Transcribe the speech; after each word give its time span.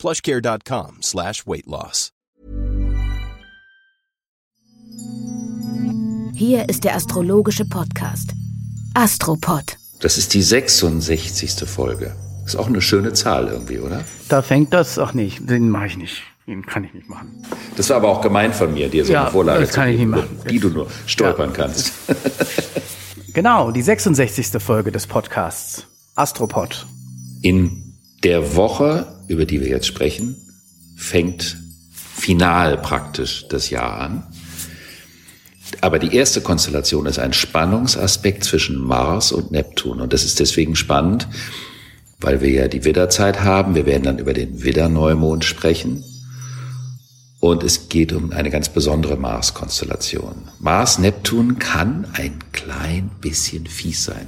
plushcare.com 0.00 0.98
slash 1.02 1.46
weight 1.46 1.66
loss. 1.66 2.10
Hier 6.34 6.68
ist 6.70 6.84
der 6.84 6.96
astrologische 6.96 7.66
Podcast. 7.66 8.30
Astropod. 8.94 9.76
Das 10.00 10.16
ist 10.16 10.32
die 10.32 10.40
66. 10.42 11.68
Folge. 11.68 12.16
Ist 12.46 12.56
auch 12.56 12.66
eine 12.68 12.80
schöne 12.80 13.12
Zahl 13.12 13.48
irgendwie, 13.48 13.78
oder? 13.78 14.02
Da 14.30 14.40
fängt 14.40 14.72
das, 14.72 14.98
ach 14.98 15.12
nicht, 15.12 15.48
den 15.50 15.68
mache 15.68 15.86
ich 15.88 15.96
nicht. 15.98 16.22
Den 16.46 16.64
kann 16.64 16.82
ich 16.84 16.94
nicht 16.94 17.08
machen. 17.08 17.44
Das 17.76 17.90
war 17.90 17.96
aber 17.98 18.08
auch 18.08 18.22
gemein 18.22 18.54
von 18.54 18.72
mir, 18.72 18.88
dir 18.88 19.04
so 19.04 19.12
Ja, 19.12 19.22
eine 19.24 19.30
Vorlage 19.30 19.60
das 19.66 19.72
kann 19.74 19.88
zu 19.88 19.92
ich 19.92 19.98
geben, 19.98 20.12
nicht 20.12 20.32
machen. 20.34 20.48
die 20.50 20.58
du 20.58 20.70
nur 20.70 20.88
stolpern 21.06 21.52
kannst. 21.52 21.92
Genau, 23.34 23.70
die 23.70 23.82
66. 23.82 24.60
Folge 24.60 24.90
des 24.90 25.06
Podcasts. 25.06 25.86
Astropod. 26.16 26.86
In 27.42 27.89
der 28.22 28.56
Woche, 28.56 29.06
über 29.28 29.44
die 29.44 29.60
wir 29.60 29.68
jetzt 29.68 29.86
sprechen, 29.86 30.36
fängt 30.96 31.56
final 31.92 32.76
praktisch 32.78 33.46
das 33.48 33.70
Jahr 33.70 33.98
an. 34.00 34.26
Aber 35.80 35.98
die 35.98 36.14
erste 36.14 36.40
Konstellation 36.40 37.06
ist 37.06 37.18
ein 37.18 37.32
Spannungsaspekt 37.32 38.44
zwischen 38.44 38.78
Mars 38.78 39.32
und 39.32 39.50
Neptun. 39.50 40.00
Und 40.00 40.12
das 40.12 40.24
ist 40.24 40.40
deswegen 40.40 40.76
spannend, 40.76 41.28
weil 42.20 42.40
wir 42.40 42.50
ja 42.50 42.68
die 42.68 42.84
Widderzeit 42.84 43.40
haben. 43.40 43.74
Wir 43.74 43.86
werden 43.86 44.02
dann 44.02 44.18
über 44.18 44.34
den 44.34 44.62
Widderneumond 44.62 45.44
sprechen. 45.44 46.04
Und 47.38 47.62
es 47.62 47.88
geht 47.88 48.12
um 48.12 48.32
eine 48.32 48.50
ganz 48.50 48.68
besondere 48.68 49.16
Mars-Konstellation. 49.16 50.48
Mars-Neptun 50.58 51.58
kann 51.58 52.06
ein 52.12 52.38
klein 52.52 53.10
bisschen 53.22 53.66
fies 53.66 54.04
sein. 54.04 54.26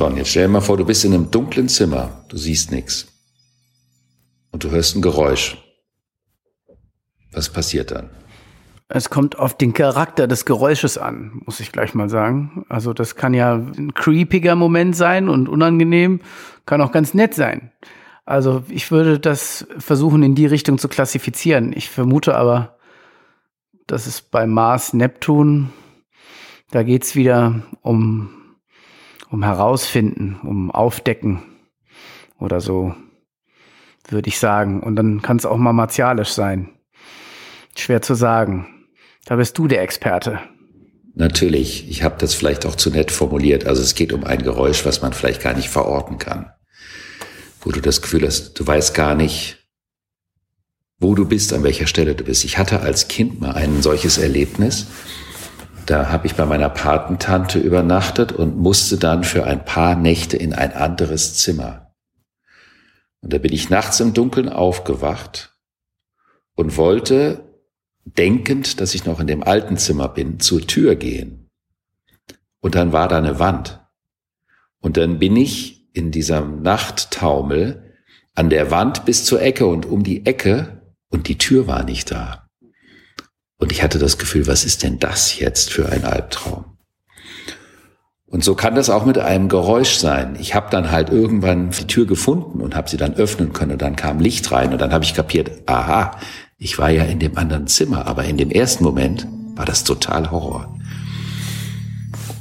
John, 0.00 0.16
jetzt 0.16 0.30
stell 0.30 0.44
dir 0.44 0.48
mal 0.48 0.62
vor, 0.62 0.78
du 0.78 0.86
bist 0.86 1.04
in 1.04 1.12
einem 1.12 1.30
dunklen 1.30 1.68
Zimmer, 1.68 2.24
du 2.30 2.38
siehst 2.38 2.72
nichts. 2.72 3.06
Und 4.50 4.64
du 4.64 4.70
hörst 4.70 4.96
ein 4.96 5.02
Geräusch. 5.02 5.58
Was 7.32 7.50
passiert 7.50 7.90
dann? 7.90 8.08
Es 8.88 9.10
kommt 9.10 9.38
auf 9.38 9.58
den 9.58 9.74
Charakter 9.74 10.26
des 10.26 10.46
Geräusches 10.46 10.96
an, 10.96 11.42
muss 11.44 11.60
ich 11.60 11.70
gleich 11.70 11.92
mal 11.92 12.08
sagen. 12.08 12.64
Also 12.70 12.94
das 12.94 13.14
kann 13.14 13.34
ja 13.34 13.56
ein 13.56 13.92
creepiger 13.92 14.54
Moment 14.54 14.96
sein 14.96 15.28
und 15.28 15.50
unangenehm, 15.50 16.20
kann 16.64 16.80
auch 16.80 16.92
ganz 16.92 17.12
nett 17.12 17.34
sein. 17.34 17.70
Also 18.24 18.64
ich 18.70 18.90
würde 18.90 19.20
das 19.20 19.66
versuchen 19.76 20.22
in 20.22 20.34
die 20.34 20.46
Richtung 20.46 20.78
zu 20.78 20.88
klassifizieren. 20.88 21.74
Ich 21.74 21.90
vermute 21.90 22.36
aber, 22.36 22.78
dass 23.86 24.06
es 24.06 24.22
bei 24.22 24.46
Mars 24.46 24.94
Neptun, 24.94 25.68
da 26.70 26.84
geht's 26.84 27.14
wieder 27.14 27.64
um, 27.82 28.39
um 29.30 29.44
herausfinden, 29.44 30.40
um 30.42 30.70
aufdecken 30.70 31.42
oder 32.38 32.60
so, 32.60 32.94
würde 34.08 34.28
ich 34.28 34.38
sagen. 34.38 34.82
Und 34.82 34.96
dann 34.96 35.22
kann 35.22 35.36
es 35.36 35.46
auch 35.46 35.56
mal 35.56 35.72
martialisch 35.72 36.30
sein. 36.30 36.70
Schwer 37.76 38.02
zu 38.02 38.14
sagen. 38.14 38.66
Da 39.24 39.36
bist 39.36 39.56
du 39.56 39.68
der 39.68 39.82
Experte. 39.82 40.40
Natürlich, 41.14 41.88
ich 41.88 42.02
habe 42.02 42.16
das 42.18 42.34
vielleicht 42.34 42.66
auch 42.66 42.74
zu 42.74 42.90
nett 42.90 43.10
formuliert. 43.10 43.66
Also 43.66 43.82
es 43.82 43.94
geht 43.94 44.12
um 44.12 44.24
ein 44.24 44.42
Geräusch, 44.42 44.84
was 44.84 45.02
man 45.02 45.12
vielleicht 45.12 45.42
gar 45.42 45.54
nicht 45.54 45.68
verorten 45.68 46.18
kann. 46.18 46.50
Wo 47.60 47.70
du 47.70 47.80
das 47.80 48.00
Gefühl 48.00 48.26
hast, 48.26 48.54
du 48.58 48.66
weißt 48.66 48.94
gar 48.94 49.14
nicht, 49.14 49.58
wo 50.98 51.14
du 51.14 51.26
bist, 51.26 51.52
an 51.52 51.62
welcher 51.62 51.86
Stelle 51.86 52.14
du 52.14 52.24
bist. 52.24 52.44
Ich 52.44 52.58
hatte 52.58 52.80
als 52.80 53.08
Kind 53.08 53.40
mal 53.40 53.52
ein 53.52 53.82
solches 53.82 54.18
Erlebnis. 54.18 54.86
Da 55.90 56.08
habe 56.10 56.28
ich 56.28 56.36
bei 56.36 56.46
meiner 56.46 56.68
Patentante 56.68 57.58
übernachtet 57.58 58.30
und 58.30 58.56
musste 58.56 58.96
dann 58.96 59.24
für 59.24 59.42
ein 59.42 59.64
paar 59.64 59.96
Nächte 59.96 60.36
in 60.36 60.52
ein 60.54 60.72
anderes 60.72 61.34
Zimmer. 61.34 61.96
Und 63.20 63.32
da 63.32 63.38
bin 63.38 63.52
ich 63.52 63.70
nachts 63.70 63.98
im 63.98 64.14
Dunkeln 64.14 64.48
aufgewacht 64.48 65.52
und 66.54 66.76
wollte, 66.76 67.42
denkend, 68.04 68.80
dass 68.80 68.94
ich 68.94 69.04
noch 69.04 69.18
in 69.18 69.26
dem 69.26 69.42
alten 69.42 69.78
Zimmer 69.78 70.06
bin, 70.06 70.38
zur 70.38 70.64
Tür 70.64 70.94
gehen. 70.94 71.50
Und 72.60 72.76
dann 72.76 72.92
war 72.92 73.08
da 73.08 73.18
eine 73.18 73.40
Wand. 73.40 73.80
Und 74.78 74.96
dann 74.96 75.18
bin 75.18 75.34
ich 75.34 75.92
in 75.92 76.12
diesem 76.12 76.62
Nachttaumel 76.62 77.96
an 78.36 78.48
der 78.48 78.70
Wand 78.70 79.06
bis 79.06 79.24
zur 79.24 79.42
Ecke 79.42 79.66
und 79.66 79.86
um 79.86 80.04
die 80.04 80.24
Ecke 80.24 80.82
und 81.08 81.26
die 81.26 81.36
Tür 81.36 81.66
war 81.66 81.82
nicht 81.82 82.12
da. 82.12 82.48
Und 83.60 83.70
ich 83.72 83.82
hatte 83.82 83.98
das 83.98 84.18
Gefühl, 84.18 84.46
was 84.46 84.64
ist 84.64 84.82
denn 84.82 84.98
das 84.98 85.38
jetzt 85.38 85.70
für 85.70 85.88
ein 85.90 86.04
Albtraum? 86.04 86.64
Und 88.26 88.42
so 88.42 88.54
kann 88.54 88.74
das 88.74 88.90
auch 88.90 89.04
mit 89.04 89.18
einem 89.18 89.48
Geräusch 89.48 89.96
sein. 89.96 90.36
Ich 90.40 90.54
habe 90.54 90.70
dann 90.70 90.90
halt 90.90 91.10
irgendwann 91.10 91.70
die 91.70 91.86
Tür 91.86 92.06
gefunden 92.06 92.60
und 92.60 92.74
habe 92.74 92.88
sie 92.88 92.96
dann 92.96 93.14
öffnen 93.14 93.52
können 93.52 93.72
und 93.72 93.82
dann 93.82 93.96
kam 93.96 94.20
Licht 94.20 94.50
rein 94.50 94.72
und 94.72 94.80
dann 94.80 94.92
habe 94.92 95.04
ich 95.04 95.14
kapiert, 95.14 95.50
aha, 95.66 96.12
ich 96.56 96.78
war 96.78 96.90
ja 96.90 97.04
in 97.04 97.18
dem 97.18 97.36
anderen 97.36 97.66
Zimmer, 97.66 98.06
aber 98.06 98.24
in 98.24 98.36
dem 98.36 98.50
ersten 98.50 98.84
Moment 98.84 99.26
war 99.56 99.66
das 99.66 99.82
total 99.82 100.30
Horror. 100.30 100.78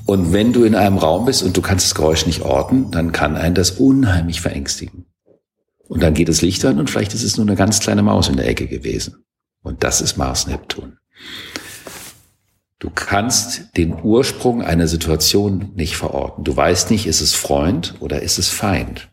Und 0.06 0.32
wenn 0.32 0.54
du 0.54 0.64
in 0.64 0.76
einem 0.76 0.98
Raum 0.98 1.26
bist 1.26 1.42
und 1.42 1.58
du 1.58 1.62
kannst 1.62 1.88
das 1.88 1.96
Geräusch 1.96 2.26
nicht 2.28 2.44
orten, 2.44 2.92
dann 2.92 3.12
kann 3.12 3.36
einen 3.36 3.56
das 3.56 3.72
unheimlich 3.72 4.42
verängstigen. 4.42 5.06
Und 5.88 6.04
dann 6.04 6.14
geht 6.14 6.30
das 6.30 6.44
Licht 6.44 6.64
an 6.66 6.80
und 6.80 6.90
vielleicht 6.90 7.16
ist 7.16 7.24
es 7.24 7.38
nur 7.38 7.48
eine 7.48 7.56
ganz 7.56 7.80
kleine 7.80 8.04
Maus 8.04 8.30
in 8.30 8.38
der 8.38 8.48
Ecke 8.48 8.68
gewesen. 8.68 9.26
Und 9.64 9.84
das 9.84 10.02
ist 10.02 10.18
Mars-Neptun. 10.18 10.99
Du 12.80 12.90
kannst 12.90 13.76
den 13.76 14.02
Ursprung 14.04 14.62
einer 14.62 14.88
Situation 14.88 15.72
nicht 15.76 15.98
verorten. 15.98 16.46
Du 16.46 16.56
weißt 16.56 16.92
nicht, 16.92 17.08
ist 17.08 17.20
es 17.20 17.36
Freund 17.36 17.96
oder 18.00 18.22
ist 18.22 18.40
es 18.40 18.48
Feind. 18.48 19.10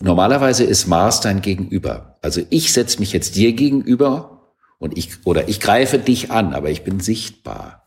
Normalerweise 0.00 0.64
ist 0.64 0.86
Mars 0.86 1.20
dein 1.20 1.40
Gegenüber. 1.40 2.18
Also 2.22 2.42
ich 2.50 2.72
setze 2.72 3.00
mich 3.00 3.12
jetzt 3.12 3.36
dir 3.36 3.52
gegenüber 3.52 4.52
und 4.78 4.96
ich, 4.96 5.26
oder 5.26 5.48
ich 5.48 5.60
greife 5.60 5.98
dich 5.98 6.30
an, 6.30 6.54
aber 6.54 6.70
ich 6.70 6.84
bin 6.84 7.00
sichtbar. 7.00 7.86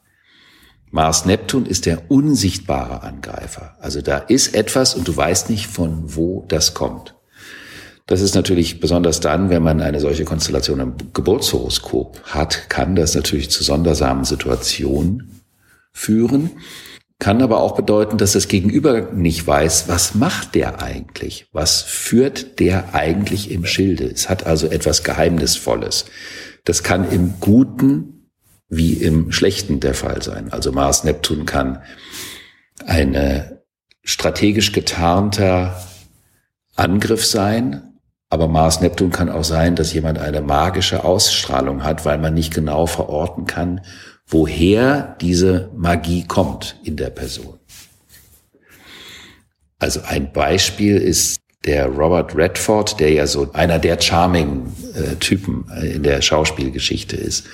Mars 0.92 1.26
Neptun 1.26 1.66
ist 1.66 1.88
der 1.88 2.12
unsichtbare 2.12 3.02
Angreifer. 3.02 3.76
Also 3.80 4.02
da 4.02 4.18
ist 4.18 4.54
etwas 4.54 4.94
und 4.94 5.08
du 5.08 5.18
weißt 5.18 5.50
nicht, 5.50 5.66
von 5.66 6.16
wo 6.16 6.46
das 6.48 6.76
kommt. 6.76 7.16
Das 8.06 8.22
ist 8.22 8.36
natürlich 8.36 8.80
besonders 8.80 9.22
dann, 9.22 9.50
wenn 9.50 9.64
man 9.64 9.82
eine 9.82 10.00
solche 10.00 10.26
Konstellation 10.26 10.80
im 10.80 10.96
Geburtshoroskop 11.14 12.22
hat, 12.24 12.70
kann 12.70 12.96
das 12.96 13.16
natürlich 13.16 13.50
zu 13.50 13.64
sondersamen 13.64 14.26
Situationen 14.26 15.42
führen, 15.94 16.52
kann 17.20 17.42
aber 17.42 17.62
auch 17.62 17.76
bedeuten, 17.76 18.18
dass 18.18 18.34
das 18.34 18.50
Gegenüber 18.50 19.14
nicht 19.14 19.48
weiß, 19.48 19.88
was 19.88 20.16
macht 20.16 20.56
der 20.56 20.82
eigentlich? 20.82 21.48
Was 21.54 21.82
führt 21.82 22.60
der 22.60 22.94
eigentlich 22.94 23.50
im 23.50 23.66
Schilde? 23.66 24.06
Es 24.06 24.28
hat 24.28 24.46
also 24.46 24.68
etwas 24.68 25.04
Geheimnisvolles. 25.04 26.06
Das 26.66 26.84
kann 26.84 27.10
im 27.10 27.36
Guten 27.40 28.30
wie 28.68 28.94
im 28.94 29.32
Schlechten 29.32 29.80
der 29.80 29.94
Fall 29.94 30.22
sein. 30.22 30.52
Also 30.52 30.74
Mars 30.74 31.06
Neptun 31.06 31.46
kann 31.46 31.82
eine 32.86 33.62
strategisch 34.04 34.74
getarnter 34.74 35.82
Angriff 36.76 37.26
sein, 37.26 37.93
aber 38.34 38.48
Mars 38.48 38.82
Neptun 38.82 39.12
kann 39.12 39.30
auch 39.30 39.44
sein, 39.44 39.76
dass 39.76 39.94
jemand 39.94 40.18
eine 40.18 40.42
magische 40.42 41.04
Ausstrahlung 41.04 41.84
hat, 41.84 42.04
weil 42.04 42.18
man 42.18 42.34
nicht 42.34 42.52
genau 42.52 42.88
verorten 42.88 43.46
kann, 43.46 43.82
woher 44.26 45.16
diese 45.22 45.70
Magie 45.76 46.26
kommt 46.28 46.80
in 46.84 46.96
der 46.96 47.12
Person. 47.12 47.60
Also 49.78 50.00
ein 50.08 50.34
Beispiel 50.34 50.98
ist 50.98 51.42
der 51.64 51.86
Robert 51.86 52.36
Redford, 52.36 53.00
der 53.00 53.12
ja 53.12 53.28
so 53.28 53.52
einer 53.54 53.78
der 53.78 54.02
charming 54.02 54.66
äh, 54.96 55.16
Typen 55.18 55.66
in 55.84 56.02
der 56.02 56.20
Schauspielgeschichte 56.24 57.16
ist. 57.16 57.46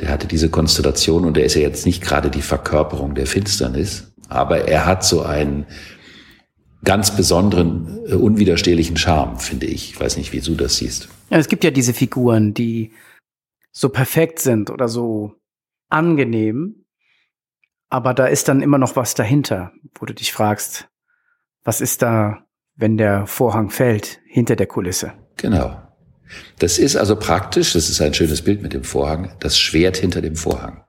Der 0.00 0.08
hatte 0.08 0.26
diese 0.26 0.48
Konstellation 0.48 1.26
und 1.26 1.36
er 1.36 1.44
ist 1.44 1.56
ja 1.56 1.60
jetzt 1.60 1.84
nicht 1.84 2.02
gerade 2.02 2.30
die 2.30 2.40
Verkörperung 2.40 3.14
der 3.14 3.26
Finsternis, 3.26 4.14
aber 4.30 4.66
er 4.66 4.86
hat 4.86 5.04
so 5.04 5.20
einen 5.20 5.66
ganz 6.86 7.14
besonderen, 7.14 8.06
äh, 8.06 8.14
unwiderstehlichen 8.14 8.96
Charme, 8.96 9.38
finde 9.38 9.66
ich. 9.66 9.90
Ich 9.90 10.00
weiß 10.00 10.16
nicht, 10.16 10.32
wie 10.32 10.40
du 10.40 10.54
das 10.54 10.76
siehst. 10.76 11.08
Ja, 11.28 11.36
es 11.36 11.48
gibt 11.48 11.64
ja 11.64 11.70
diese 11.70 11.92
Figuren, 11.92 12.54
die 12.54 12.92
so 13.72 13.90
perfekt 13.90 14.38
sind 14.38 14.70
oder 14.70 14.88
so 14.88 15.34
angenehm, 15.90 16.86
aber 17.90 18.14
da 18.14 18.26
ist 18.26 18.48
dann 18.48 18.62
immer 18.62 18.78
noch 18.78 18.96
was 18.96 19.14
dahinter, 19.14 19.72
wo 19.98 20.06
du 20.06 20.14
dich 20.14 20.32
fragst, 20.32 20.88
was 21.62 21.80
ist 21.80 22.00
da, 22.02 22.46
wenn 22.76 22.96
der 22.96 23.26
Vorhang 23.26 23.70
fällt, 23.70 24.20
hinter 24.26 24.56
der 24.56 24.66
Kulisse? 24.66 25.12
Genau. 25.36 25.82
Das 26.58 26.78
ist 26.78 26.96
also 26.96 27.16
praktisch, 27.16 27.74
das 27.74 27.88
ist 27.88 28.00
ein 28.00 28.14
schönes 28.14 28.42
Bild 28.42 28.62
mit 28.62 28.72
dem 28.72 28.84
Vorhang, 28.84 29.34
das 29.40 29.58
Schwert 29.58 29.96
hinter 29.96 30.22
dem 30.22 30.36
Vorhang. 30.36 30.85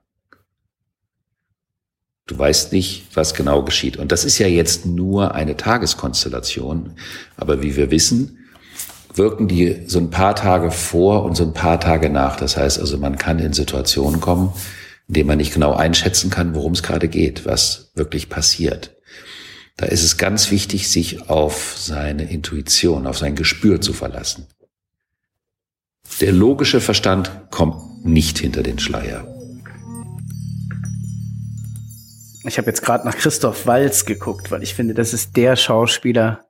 Du 2.28 2.38
weißt 2.38 2.72
nicht, 2.72 3.06
was 3.14 3.32
genau 3.32 3.62
geschieht. 3.62 3.96
Und 3.96 4.12
das 4.12 4.24
ist 4.24 4.38
ja 4.38 4.46
jetzt 4.46 4.84
nur 4.84 5.34
eine 5.34 5.56
Tageskonstellation. 5.56 6.92
Aber 7.38 7.62
wie 7.62 7.74
wir 7.74 7.90
wissen, 7.90 8.46
wirken 9.14 9.48
die 9.48 9.82
so 9.86 9.98
ein 9.98 10.10
paar 10.10 10.36
Tage 10.36 10.70
vor 10.70 11.24
und 11.24 11.36
so 11.36 11.44
ein 11.44 11.54
paar 11.54 11.80
Tage 11.80 12.10
nach. 12.10 12.36
Das 12.36 12.58
heißt 12.58 12.78
also, 12.78 12.98
man 12.98 13.16
kann 13.16 13.38
in 13.38 13.54
Situationen 13.54 14.20
kommen, 14.20 14.52
in 15.08 15.14
denen 15.14 15.26
man 15.26 15.38
nicht 15.38 15.54
genau 15.54 15.72
einschätzen 15.72 16.28
kann, 16.28 16.54
worum 16.54 16.72
es 16.72 16.82
gerade 16.82 17.08
geht, 17.08 17.46
was 17.46 17.92
wirklich 17.94 18.28
passiert. 18.28 18.94
Da 19.78 19.86
ist 19.86 20.04
es 20.04 20.18
ganz 20.18 20.50
wichtig, 20.50 20.88
sich 20.90 21.30
auf 21.30 21.76
seine 21.78 22.30
Intuition, 22.30 23.06
auf 23.06 23.16
sein 23.16 23.36
Gespür 23.36 23.80
zu 23.80 23.94
verlassen. 23.94 24.46
Der 26.20 26.32
logische 26.32 26.82
Verstand 26.82 27.30
kommt 27.50 28.04
nicht 28.04 28.38
hinter 28.38 28.62
den 28.62 28.78
Schleier. 28.78 29.37
Ich 32.48 32.56
habe 32.56 32.66
jetzt 32.66 32.82
gerade 32.82 33.06
nach 33.06 33.14
Christoph 33.14 33.66
Walz 33.66 34.06
geguckt, 34.06 34.50
weil 34.50 34.62
ich 34.62 34.74
finde, 34.74 34.94
das 34.94 35.12
ist 35.12 35.36
der 35.36 35.54
Schauspieler, 35.54 36.46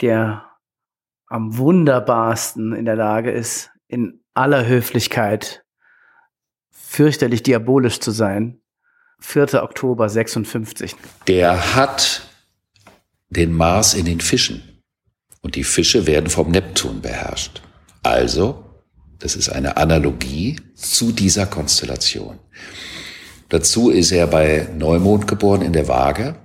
der 0.00 0.44
am 1.28 1.56
wunderbarsten 1.56 2.74
in 2.74 2.84
der 2.84 2.96
Lage 2.96 3.30
ist, 3.30 3.70
in 3.86 4.20
aller 4.34 4.66
Höflichkeit 4.66 5.64
fürchterlich 6.72 7.44
diabolisch 7.44 8.00
zu 8.00 8.10
sein. 8.10 8.60
4. 9.20 9.62
Oktober 9.62 10.08
56. 10.08 10.96
Der 11.28 11.76
hat 11.76 12.28
den 13.28 13.52
Mars 13.52 13.94
in 13.94 14.06
den 14.06 14.20
Fischen 14.20 14.82
und 15.42 15.54
die 15.54 15.64
Fische 15.64 16.08
werden 16.08 16.28
vom 16.28 16.50
Neptun 16.50 17.00
beherrscht. 17.00 17.62
Also, 18.02 18.64
das 19.20 19.36
ist 19.36 19.48
eine 19.48 19.76
Analogie 19.76 20.60
zu 20.74 21.12
dieser 21.12 21.46
Konstellation. 21.46 22.40
Dazu 23.48 23.90
ist 23.90 24.12
er 24.12 24.26
bei 24.26 24.68
Neumond 24.76 25.26
geboren 25.26 25.62
in 25.62 25.72
der 25.72 25.88
Waage. 25.88 26.36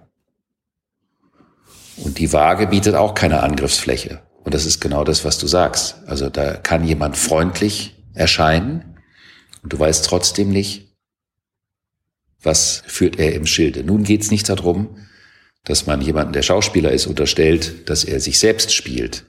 Und 1.98 2.18
die 2.18 2.32
Waage 2.32 2.68
bietet 2.68 2.96
auch 2.96 3.14
keine 3.14 3.44
Angriffsfläche. 3.44 4.22
Und 4.44 4.54
das 4.54 4.66
ist 4.66 4.80
genau 4.80 5.04
das, 5.04 5.26
was 5.26 5.38
du 5.38 5.48
sagst. 5.48 5.98
Also 6.08 6.30
da 6.30 6.56
kann 6.56 6.86
jemand 6.86 7.18
freundlich 7.18 7.96
erscheinen 8.14 8.98
und 9.64 9.74
du 9.74 9.80
weißt 9.80 10.06
trotzdem 10.06 10.50
nicht, 10.50 10.96
was 12.42 12.84
führt 12.88 13.20
er 13.20 13.34
im 13.34 13.46
Schilde. 13.46 13.84
Nun 13.84 14.04
geht 14.04 14.22
es 14.22 14.32
nicht 14.32 14.48
darum, 14.48 14.98
dass 15.66 15.86
man 15.86 16.02
jemanden, 16.02 16.34
der 16.34 16.42
Schauspieler 16.42 16.92
ist, 16.92 17.06
unterstellt, 17.06 17.90
dass 17.90 18.06
er 18.06 18.20
sich 18.20 18.40
selbst 18.40 18.74
spielt. 18.74 19.26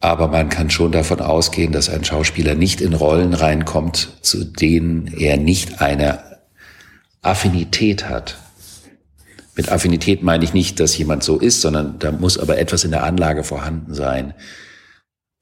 Aber 0.00 0.28
man 0.28 0.48
kann 0.48 0.70
schon 0.70 0.92
davon 0.92 1.20
ausgehen, 1.20 1.72
dass 1.72 1.88
ein 1.88 2.04
Schauspieler 2.04 2.54
nicht 2.54 2.80
in 2.80 2.92
Rollen 2.92 3.34
reinkommt, 3.34 4.18
zu 4.20 4.44
denen 4.44 5.08
er 5.08 5.38
nicht 5.38 5.80
eine 5.80 6.27
Affinität 7.22 8.08
hat. 8.08 8.38
Mit 9.56 9.70
Affinität 9.70 10.22
meine 10.22 10.44
ich 10.44 10.54
nicht, 10.54 10.78
dass 10.78 10.96
jemand 10.96 11.24
so 11.24 11.38
ist, 11.38 11.60
sondern 11.60 11.98
da 11.98 12.12
muss 12.12 12.38
aber 12.38 12.58
etwas 12.58 12.84
in 12.84 12.92
der 12.92 13.02
Anlage 13.02 13.42
vorhanden 13.42 13.92
sein, 13.92 14.34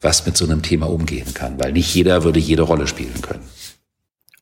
was 0.00 0.24
mit 0.24 0.36
so 0.36 0.46
einem 0.46 0.62
Thema 0.62 0.88
umgehen 0.88 1.34
kann, 1.34 1.60
weil 1.60 1.72
nicht 1.72 1.94
jeder 1.94 2.24
würde 2.24 2.40
jede 2.40 2.62
Rolle 2.62 2.86
spielen 2.86 3.20
können. 3.20 3.44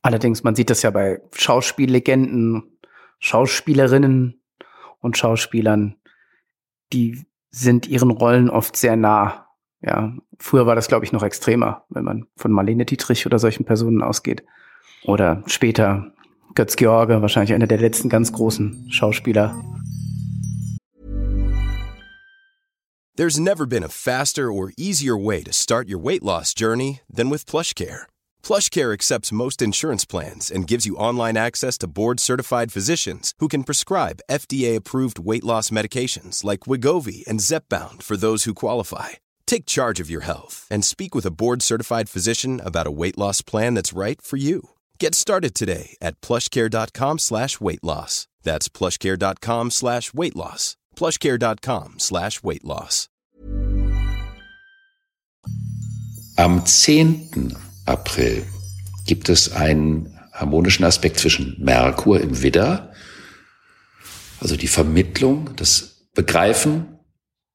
Allerdings, 0.01 0.43
man 0.43 0.55
sieht 0.55 0.69
das 0.69 0.81
ja 0.81 0.91
bei 0.91 1.21
Schauspiellegenden, 1.35 2.77
Schauspielerinnen 3.19 4.41
und 4.99 5.17
Schauspielern, 5.17 5.95
die 6.93 7.25
sind 7.49 7.87
ihren 7.87 8.11
Rollen 8.11 8.49
oft 8.49 8.77
sehr 8.77 8.95
nah. 8.95 9.47
Ja, 9.81 10.13
früher 10.39 10.65
war 10.65 10.75
das, 10.75 10.87
glaube 10.87 11.05
ich, 11.05 11.11
noch 11.11 11.23
extremer, 11.23 11.85
wenn 11.89 12.03
man 12.03 12.27
von 12.35 12.51
Marlene 12.51 12.85
Dietrich 12.85 13.25
oder 13.25 13.39
solchen 13.39 13.65
Personen 13.65 14.01
ausgeht. 14.01 14.43
Oder 15.03 15.43
später 15.47 16.14
Götz 16.55 16.75
George, 16.77 17.21
wahrscheinlich 17.21 17.53
einer 17.53 17.67
der 17.67 17.79
letzten 17.79 18.09
ganz 18.09 18.31
großen 18.31 18.87
Schauspieler. 18.89 19.61
There's 23.17 23.39
never 23.39 23.65
been 23.65 23.83
a 23.83 23.87
faster 23.87 24.51
or 24.51 24.73
easier 24.77 25.15
way 25.15 25.41
to 25.43 25.53
start 25.53 25.87
your 25.87 25.99
weight 25.99 26.21
loss 26.21 26.53
journey 26.53 26.99
than 27.09 27.29
with 27.29 27.45
PlushCare. 27.45 28.07
PlushCare 28.43 28.91
accepts 28.91 29.31
most 29.31 29.61
insurance 29.61 30.03
plans 30.03 30.51
and 30.51 30.67
gives 30.67 30.85
you 30.85 30.97
online 30.97 31.37
access 31.37 31.77
to 31.77 31.87
board-certified 31.87 32.73
physicians 32.73 33.33
who 33.39 33.47
can 33.47 33.63
prescribe 33.63 34.19
FDA-approved 34.29 35.17
weight 35.17 35.45
loss 35.45 35.69
medications 35.69 36.43
like 36.43 36.67
Wigovi 36.67 37.25
and 37.25 37.39
Zepbound 37.39 38.03
for 38.03 38.17
those 38.17 38.43
who 38.43 38.53
qualify. 38.53 39.09
Take 39.45 39.65
charge 39.65 40.01
of 40.01 40.09
your 40.09 40.25
health 40.25 40.67
and 40.69 40.83
speak 40.83 41.15
with 41.15 41.25
a 41.25 41.31
board-certified 41.31 42.09
physician 42.09 42.59
about 42.59 42.87
a 42.87 42.91
weight 42.91 43.17
loss 43.17 43.41
plan 43.41 43.75
that's 43.75 43.93
right 43.93 44.21
for 44.21 44.35
you. 44.35 44.74
Get 44.99 45.13
started 45.15 45.53
today 45.53 45.97
at 46.01 46.19
plushcare.com 46.21 47.19
slash 47.19 47.59
weight 47.59 47.83
loss. 47.83 48.27
That's 48.43 48.69
plushcare.com 48.69 49.71
slash 49.71 50.13
weight 50.13 50.35
loss. 50.35 50.77
Plushcare.com 50.95 51.95
slash 51.99 52.43
weight 52.43 52.63
loss. 52.63 53.09
Am 56.37 56.65
10. 56.65 57.55
April 57.85 58.45
gibt 59.05 59.29
es 59.29 59.51
einen 59.53 60.19
harmonischen 60.33 60.83
Aspekt 60.83 61.19
zwischen 61.19 61.55
Merkur 61.59 62.19
im 62.19 62.41
Widder, 62.41 62.91
also 64.41 64.57
die 64.57 64.67
Vermittlung, 64.67 65.55
das 65.55 66.07
Begreifen 66.13 66.99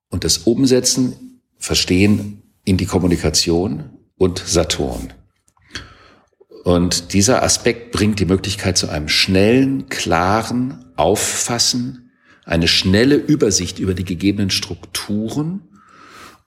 und 0.09 0.25
das 0.25 0.39
Umsetzen, 0.39 1.43
Verstehen 1.59 2.43
in 2.65 2.79
die 2.79 2.87
Kommunikation 2.87 3.99
und 4.17 4.39
Saturn. 4.39 5.13
Und 6.65 7.15
dieser 7.15 7.43
Aspekt 7.43 7.93
bringt 7.93 8.21
die 8.21 8.27
Möglichkeit 8.27 8.77
zu 8.77 8.89
einem 8.89 9.09
schnellen, 9.09 9.89
klaren 9.89 10.85
Auffassen, 10.97 12.11
eine 12.45 12.69
schnelle 12.69 13.15
Übersicht 13.15 13.79
über 13.79 13.95
die 13.95 14.05
gegebenen 14.05 14.51
Strukturen 14.51 15.63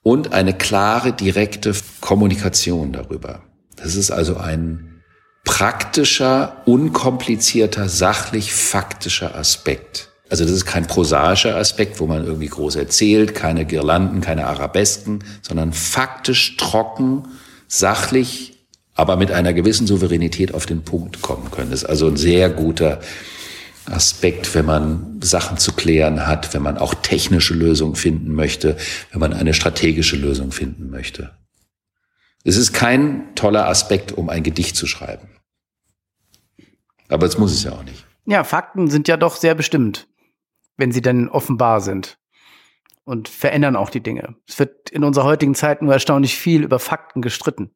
und 0.03 0.33
eine 0.33 0.53
klare, 0.53 1.13
direkte 1.13 1.73
Kommunikation 2.01 2.91
darüber. 2.91 3.43
Das 3.75 3.95
ist 3.95 4.11
also 4.11 4.37
ein 4.37 5.01
praktischer, 5.45 6.61
unkomplizierter, 6.65 7.89
sachlich 7.89 8.53
faktischer 8.53 9.35
Aspekt. 9.35 10.09
Also 10.29 10.45
das 10.45 10.53
ist 10.53 10.65
kein 10.65 10.87
prosaischer 10.87 11.55
Aspekt, 11.55 11.99
wo 11.99 12.07
man 12.07 12.25
irgendwie 12.25 12.47
groß 12.47 12.75
erzählt, 12.75 13.35
keine 13.35 13.65
Girlanden, 13.65 14.21
keine 14.21 14.47
Arabesken, 14.47 15.23
sondern 15.41 15.73
faktisch, 15.73 16.57
trocken, 16.57 17.23
sachlich, 17.67 18.52
aber 18.95 19.15
mit 19.15 19.31
einer 19.31 19.53
gewissen 19.53 19.87
Souveränität 19.87 20.53
auf 20.53 20.65
den 20.65 20.83
Punkt 20.83 21.21
kommen 21.21 21.49
können. 21.51 21.71
Das 21.71 21.83
ist 21.83 21.89
also 21.89 22.07
ein 22.07 22.17
sehr 22.17 22.49
guter 22.49 23.01
Aspekt, 23.85 24.53
wenn 24.55 24.65
man 24.65 25.19
Sachen 25.21 25.57
zu 25.57 25.73
klären 25.73 26.25
hat, 26.27 26.53
wenn 26.53 26.61
man 26.61 26.77
auch 26.77 26.93
technische 26.93 27.53
Lösungen 27.53 27.95
finden 27.95 28.33
möchte, 28.33 28.77
wenn 29.11 29.19
man 29.19 29.33
eine 29.33 29.53
strategische 29.53 30.15
Lösung 30.15 30.51
finden 30.51 30.89
möchte. 30.89 31.31
Es 32.45 32.55
ist 32.55 32.73
kein 32.73 33.35
toller 33.35 33.67
Aspekt, 33.67 34.11
um 34.11 34.29
ein 34.29 34.43
Gedicht 34.43 34.75
zu 34.75 34.85
schreiben. 34.85 35.29
Aber 37.09 37.25
es 37.25 37.37
muss 37.37 37.51
es 37.51 37.63
ja 37.63 37.71
auch 37.73 37.83
nicht. 37.83 38.05
Ja, 38.25 38.43
Fakten 38.43 38.89
sind 38.89 39.07
ja 39.07 39.17
doch 39.17 39.35
sehr 39.35 39.55
bestimmt, 39.55 40.07
wenn 40.77 40.91
sie 40.91 41.01
denn 41.01 41.27
offenbar 41.27 41.81
sind 41.81 42.17
und 43.03 43.27
verändern 43.27 43.75
auch 43.75 43.89
die 43.89 44.01
Dinge. 44.01 44.35
Es 44.47 44.59
wird 44.59 44.89
in 44.91 45.03
unserer 45.03 45.25
heutigen 45.25 45.55
Zeit 45.55 45.81
nur 45.81 45.93
erstaunlich 45.93 46.37
viel 46.37 46.63
über 46.63 46.79
Fakten 46.79 47.21
gestritten 47.21 47.71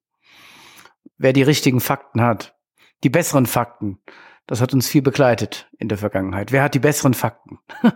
wer 1.18 1.34
die 1.34 1.44
richtigen 1.44 1.80
Fakten 1.80 2.22
hat. 2.22 2.56
Die 3.04 3.10
besseren 3.10 3.46
Fakten. 3.46 4.00
Das 4.48 4.62
hat 4.62 4.74
uns 4.74 4.88
viel 4.88 5.02
begleitet 5.02 5.68
in 5.78 5.90
der 5.90 5.98
Vergangenheit. 5.98 6.52
Wer 6.52 6.64
hat 6.64 6.74
die 6.74 6.80
besseren 6.80 7.14
Fakten? 7.14 7.60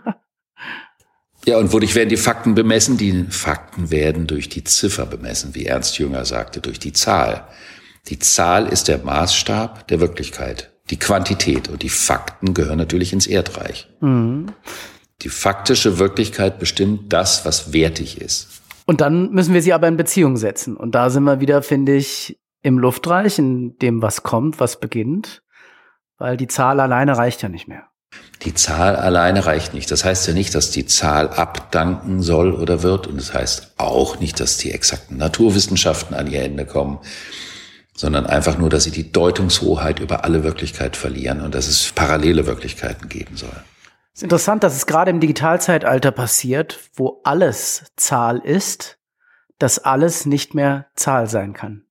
ja, 1.46 1.56
und 1.56 1.72
wodurch 1.72 1.94
werden 1.94 2.10
die 2.10 2.16
Fakten 2.16 2.54
bemessen? 2.54 2.98
Die 2.98 3.24
Fakten 3.24 3.90
werden 3.90 4.26
durch 4.26 4.48
die 4.48 4.64
Ziffer 4.64 5.06
bemessen, 5.06 5.54
wie 5.54 5.66
Ernst 5.66 5.98
Jünger 5.98 6.24
sagte, 6.24 6.60
durch 6.60 6.78
die 6.78 6.92
Zahl. 6.92 7.48
Die 8.08 8.18
Zahl 8.18 8.66
ist 8.66 8.88
der 8.88 8.98
Maßstab 8.98 9.88
der 9.88 10.00
Wirklichkeit, 10.00 10.72
die 10.90 10.98
Quantität. 10.98 11.68
Und 11.68 11.82
die 11.82 11.88
Fakten 11.88 12.52
gehören 12.52 12.78
natürlich 12.78 13.12
ins 13.12 13.26
Erdreich. 13.26 13.88
Mhm. 14.00 14.52
Die 15.22 15.30
faktische 15.30 15.98
Wirklichkeit 15.98 16.58
bestimmt 16.58 17.12
das, 17.12 17.46
was 17.46 17.72
wertig 17.72 18.20
ist. 18.20 18.60
Und 18.84 19.00
dann 19.00 19.30
müssen 19.30 19.54
wir 19.54 19.62
sie 19.62 19.72
aber 19.72 19.88
in 19.88 19.96
Beziehung 19.96 20.36
setzen. 20.36 20.76
Und 20.76 20.94
da 20.94 21.08
sind 21.08 21.22
wir 21.22 21.40
wieder, 21.40 21.62
finde 21.62 21.94
ich, 21.94 22.38
im 22.62 22.78
Luftreich, 22.78 23.38
in 23.38 23.76
dem 23.78 24.02
was 24.02 24.22
kommt, 24.22 24.60
was 24.60 24.80
beginnt, 24.80 25.42
weil 26.18 26.36
die 26.36 26.48
Zahl 26.48 26.80
alleine 26.80 27.16
reicht 27.16 27.42
ja 27.42 27.48
nicht 27.48 27.68
mehr. 27.68 27.88
Die 28.42 28.54
Zahl 28.54 28.96
alleine 28.96 29.46
reicht 29.46 29.72
nicht. 29.72 29.90
Das 29.90 30.04
heißt 30.04 30.26
ja 30.28 30.34
nicht, 30.34 30.54
dass 30.54 30.70
die 30.70 30.86
Zahl 30.86 31.28
abdanken 31.28 32.22
soll 32.22 32.52
oder 32.52 32.82
wird. 32.82 33.06
Und 33.06 33.16
das 33.16 33.32
heißt 33.32 33.74
auch 33.78 34.18
nicht, 34.18 34.40
dass 34.40 34.58
die 34.58 34.72
exakten 34.72 35.16
Naturwissenschaften 35.16 36.14
an 36.14 36.26
ihr 36.26 36.42
Ende 36.42 36.66
kommen, 36.66 36.98
sondern 37.94 38.26
einfach 38.26 38.58
nur, 38.58 38.68
dass 38.68 38.84
sie 38.84 38.90
die 38.90 39.12
Deutungshoheit 39.12 40.00
über 40.00 40.24
alle 40.24 40.44
Wirklichkeit 40.44 40.96
verlieren 40.96 41.40
und 41.40 41.54
dass 41.54 41.68
es 41.68 41.92
parallele 41.92 42.46
Wirklichkeiten 42.46 43.08
geben 43.08 43.36
soll. 43.36 43.56
Es 44.12 44.18
ist 44.18 44.24
interessant, 44.24 44.62
dass 44.62 44.76
es 44.76 44.86
gerade 44.86 45.10
im 45.10 45.20
Digitalzeitalter 45.20 46.10
passiert, 46.10 46.80
wo 46.94 47.20
alles 47.24 47.92
Zahl 47.96 48.38
ist, 48.38 48.98
dass 49.58 49.78
alles 49.78 50.26
nicht 50.26 50.54
mehr 50.54 50.86
Zahl 50.96 51.28
sein 51.28 51.54
kann. 51.54 51.84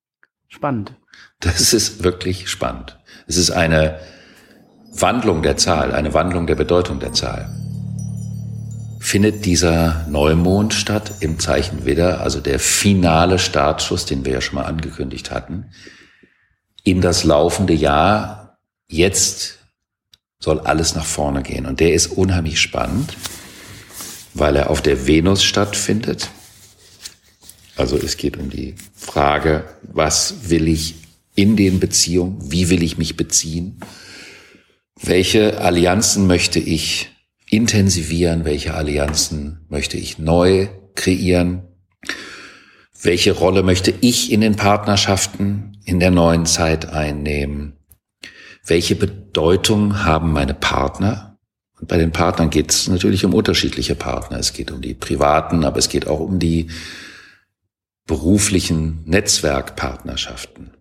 Spannend. 0.52 0.94
Das 1.40 1.74
ist 1.74 2.04
wirklich 2.04 2.50
spannend. 2.50 3.00
Es 3.26 3.38
ist 3.38 3.52
eine 3.52 4.00
Wandlung 4.94 5.42
der 5.42 5.56
Zahl, 5.56 5.94
eine 5.94 6.14
Wandlung 6.14 6.46
der 6.46 6.56
Bedeutung 6.56 7.00
der 7.00 7.14
Zahl. 7.14 7.50
Findet 9.00 9.46
dieser 9.46 10.06
Neumond 10.10 10.74
statt 10.74 11.14
im 11.22 11.40
Zeichen 11.40 11.86
Widder, 11.86 12.20
also 12.20 12.42
der 12.42 12.60
finale 12.60 13.40
Startschuss, 13.40 14.06
den 14.06 14.26
wir 14.26 14.34
ja 14.34 14.42
schon 14.42 14.56
mal 14.56 14.66
angekündigt 14.66 15.32
hatten, 15.32 15.72
in 16.84 17.00
das 17.00 17.24
laufende 17.24 17.74
Jahr. 17.74 18.60
Jetzt 18.90 19.58
soll 20.40 20.60
alles 20.60 20.96
nach 20.96 21.06
vorne 21.06 21.44
gehen. 21.44 21.66
Und 21.66 21.80
der 21.80 21.94
ist 21.94 22.08
unheimlich 22.08 22.60
spannend, 22.60 23.16
weil 24.34 24.58
er 24.58 24.70
auf 24.70 24.82
der 24.82 25.08
Venus 25.08 25.44
stattfindet. 25.44 26.30
Also 27.76 27.98
es 27.98 28.18
geht 28.18 28.38
um 28.38 28.50
die 28.50 28.76
Frage, 28.94 29.66
was 29.84 30.50
will 30.50 30.68
ich 30.68 30.96
in 31.36 31.56
den 31.56 31.80
Beziehungen, 31.80 32.52
wie 32.52 32.70
will 32.70 32.84
ich 32.84 32.98
mich 32.98 33.16
beziehen, 33.16 33.80
welche 35.02 35.62
Allianzen 35.62 36.28
möchte 36.28 36.60
ich 36.60 37.10
intensivieren, 37.50 38.46
welche 38.46 38.74
Allianzen 38.74 39.66
möchte 39.70 39.98
ich 39.98 40.20
neu 40.20 40.68
kreieren, 40.96 41.64
welche 43.02 43.32
Rolle 43.32 43.64
möchte 43.64 43.94
ich 44.02 44.32
in 44.32 44.42
den 44.42 44.56
Partnerschaften 44.56 45.78
in 45.86 46.00
der 46.00 46.12
neuen 46.12 46.46
Zeit 46.46 46.88
einnehmen, 46.88 47.74
welche 48.66 48.96
Bedeutung 48.96 50.04
haben 50.04 50.32
meine 50.34 50.54
Partner. 50.54 51.40
Und 51.80 51.88
bei 51.88 51.98
den 51.98 52.12
Partnern 52.12 52.52
geht 52.52 52.72
es 52.72 52.88
natürlich 52.88 53.26
um 53.26 53.34
unterschiedliche 53.34 53.96
Partner. 53.96 54.38
Es 54.38 54.54
geht 54.54 54.70
um 54.70 54.82
die 54.82 54.94
privaten, 54.94 55.64
aber 55.64 55.80
es 55.80 55.90
geht 55.90 56.08
auch 56.08 56.20
um 56.20 56.38
die 56.38 56.68
beruflichen 58.06 59.04
Netzwerkpartnerschaften. 59.06 60.72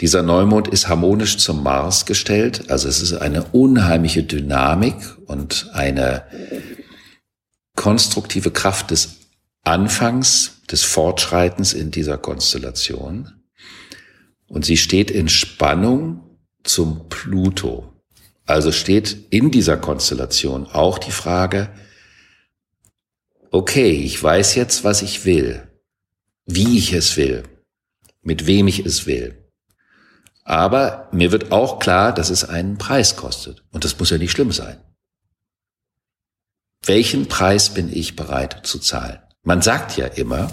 Dieser 0.00 0.22
Neumond 0.22 0.66
ist 0.68 0.88
harmonisch 0.88 1.38
zum 1.38 1.62
Mars 1.62 2.04
gestellt, 2.04 2.70
also 2.70 2.88
es 2.88 3.00
ist 3.00 3.14
eine 3.14 3.44
unheimliche 3.44 4.24
Dynamik 4.24 4.96
und 5.26 5.70
eine 5.72 6.24
konstruktive 7.76 8.50
Kraft 8.50 8.90
des 8.90 9.20
Anfangs, 9.62 10.62
des 10.70 10.82
Fortschreitens 10.82 11.72
in 11.72 11.90
dieser 11.90 12.18
Konstellation. 12.18 13.44
Und 14.46 14.64
sie 14.64 14.76
steht 14.76 15.10
in 15.10 15.28
Spannung 15.28 16.38
zum 16.64 17.08
Pluto. 17.08 17.92
Also 18.46 18.72
steht 18.72 19.26
in 19.30 19.50
dieser 19.50 19.76
Konstellation 19.76 20.66
auch 20.66 20.98
die 20.98 21.12
Frage, 21.12 21.70
okay, 23.50 23.90
ich 23.90 24.22
weiß 24.22 24.54
jetzt, 24.56 24.84
was 24.84 25.02
ich 25.02 25.24
will, 25.24 25.66
wie 26.46 26.78
ich 26.78 26.92
es 26.92 27.16
will, 27.16 27.44
mit 28.22 28.46
wem 28.46 28.68
ich 28.68 28.84
es 28.84 29.06
will. 29.06 29.44
Aber 30.44 31.08
mir 31.12 31.32
wird 31.32 31.52
auch 31.52 31.78
klar, 31.78 32.12
dass 32.12 32.30
es 32.30 32.44
einen 32.44 32.76
Preis 32.76 33.16
kostet. 33.16 33.64
Und 33.72 33.84
das 33.84 33.98
muss 33.98 34.10
ja 34.10 34.18
nicht 34.18 34.32
schlimm 34.32 34.52
sein. 34.52 34.76
Welchen 36.84 37.28
Preis 37.28 37.70
bin 37.70 37.90
ich 37.90 38.14
bereit 38.14 38.60
zu 38.64 38.78
zahlen? 38.78 39.18
Man 39.42 39.62
sagt 39.62 39.96
ja 39.96 40.06
immer, 40.06 40.52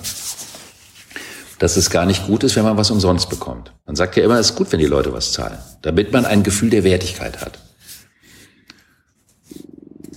dass 1.60 1.76
es 1.76 1.90
gar 1.90 2.06
nicht 2.06 2.26
gut 2.26 2.44
ist, 2.44 2.56
wenn 2.56 2.64
man 2.64 2.78
was 2.78 2.90
umsonst 2.90 3.30
bekommt. 3.30 3.74
Man 3.86 3.96
sagt 3.98 4.16
ja 4.16 4.24
immer, 4.24 4.40
es 4.40 4.52
ist 4.52 4.56
gut, 4.56 4.72
wenn 4.72 4.80
die 4.80 4.86
Leute 4.86 5.12
was 5.12 5.34
zahlen, 5.34 5.58
damit 5.82 6.14
man 6.14 6.26
ein 6.26 6.44
Gefühl 6.44 6.70
der 6.70 6.86
Wertigkeit 6.86 7.42
hat. 7.42 7.60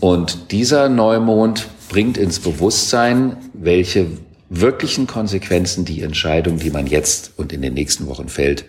Und 0.01 0.53
dieser 0.53 0.89
Neumond 0.89 1.67
bringt 1.89 2.17
ins 2.17 2.39
Bewusstsein, 2.39 3.51
welche 3.53 4.07
wirklichen 4.61 5.07
Konsequenzen 5.07 5.85
die 5.85 6.03
Entscheidung, 6.03 6.59
die 6.59 6.71
man 6.71 6.87
jetzt 6.87 7.33
und 7.37 7.53
in 7.53 7.63
den 7.63 7.75
nächsten 7.75 8.07
Wochen 8.07 8.29
fällt, 8.29 8.65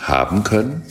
haben 0.00 0.44
können. 0.44 0.82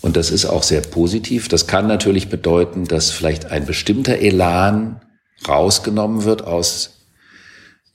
Und 0.00 0.16
das 0.16 0.30
ist 0.30 0.44
auch 0.44 0.62
sehr 0.62 0.82
positiv. 0.82 1.48
Das 1.48 1.66
kann 1.66 1.86
natürlich 1.86 2.28
bedeuten, 2.28 2.84
dass 2.84 3.10
vielleicht 3.10 3.46
ein 3.46 3.64
bestimmter 3.64 4.18
Elan 4.18 5.00
rausgenommen 5.48 6.24
wird 6.24 6.42
aus 6.42 6.94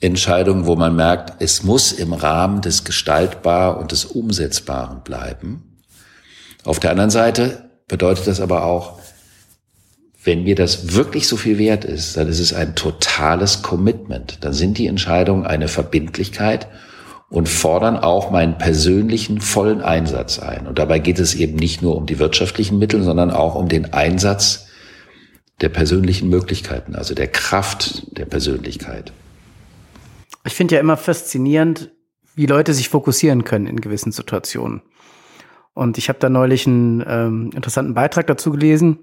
Entscheidungen, 0.01 0.65
wo 0.65 0.75
man 0.75 0.95
merkt, 0.95 1.41
es 1.41 1.63
muss 1.63 1.91
im 1.91 2.13
Rahmen 2.13 2.61
des 2.61 2.83
Gestaltbar 2.83 3.77
und 3.77 3.91
des 3.91 4.05
Umsetzbaren 4.05 5.03
bleiben. 5.03 5.81
Auf 6.63 6.79
der 6.79 6.91
anderen 6.91 7.09
Seite 7.09 7.69
bedeutet 7.87 8.27
das 8.27 8.39
aber 8.39 8.63
auch, 8.63 8.98
wenn 10.29 10.43
mir 10.43 10.53
das 10.53 10.93
wirklich 10.93 11.27
so 11.27 11.37
viel 11.37 11.57
wert 11.57 11.83
ist, 11.83 12.15
dann 12.15 12.27
ist 12.27 12.39
es 12.39 12.53
ein 12.53 12.75
totales 12.75 13.63
Commitment. 13.63 14.37
Dann 14.41 14.53
sind 14.53 14.77
die 14.77 14.85
Entscheidungen 14.85 15.43
eine 15.43 15.67
Verbindlichkeit 15.67 16.67
und 17.29 17.49
fordern 17.49 17.97
auch 17.97 18.29
meinen 18.29 18.59
persönlichen 18.59 19.41
vollen 19.41 19.81
Einsatz 19.81 20.37
ein. 20.37 20.67
Und 20.67 20.77
dabei 20.77 20.99
geht 20.99 21.17
es 21.17 21.33
eben 21.33 21.55
nicht 21.55 21.81
nur 21.81 21.95
um 21.95 22.05
die 22.05 22.19
wirtschaftlichen 22.19 22.77
Mittel, 22.77 23.01
sondern 23.01 23.31
auch 23.31 23.55
um 23.55 23.69
den 23.69 23.91
Einsatz 23.91 24.67
der 25.61 25.69
persönlichen 25.69 26.29
Möglichkeiten, 26.29 26.93
also 26.93 27.15
der 27.15 27.27
Kraft 27.27 28.15
der 28.15 28.25
Persönlichkeit. 28.25 29.11
Ich 30.45 30.53
finde 30.53 30.75
ja 30.75 30.81
immer 30.81 30.95
faszinierend, 30.95 31.89
wie 32.35 32.45
Leute 32.45 32.75
sich 32.75 32.89
fokussieren 32.89 33.45
können 33.45 33.65
in 33.65 33.81
gewissen 33.81 34.11
Situationen. 34.11 34.83
Und 35.73 35.97
ich 35.97 36.07
habe 36.07 36.19
da 36.19 36.29
neulich 36.29 36.67
einen 36.67 37.03
ähm, 37.07 37.49
interessanten 37.55 37.95
Beitrag 37.95 38.27
dazu 38.27 38.51
gelesen. 38.51 38.99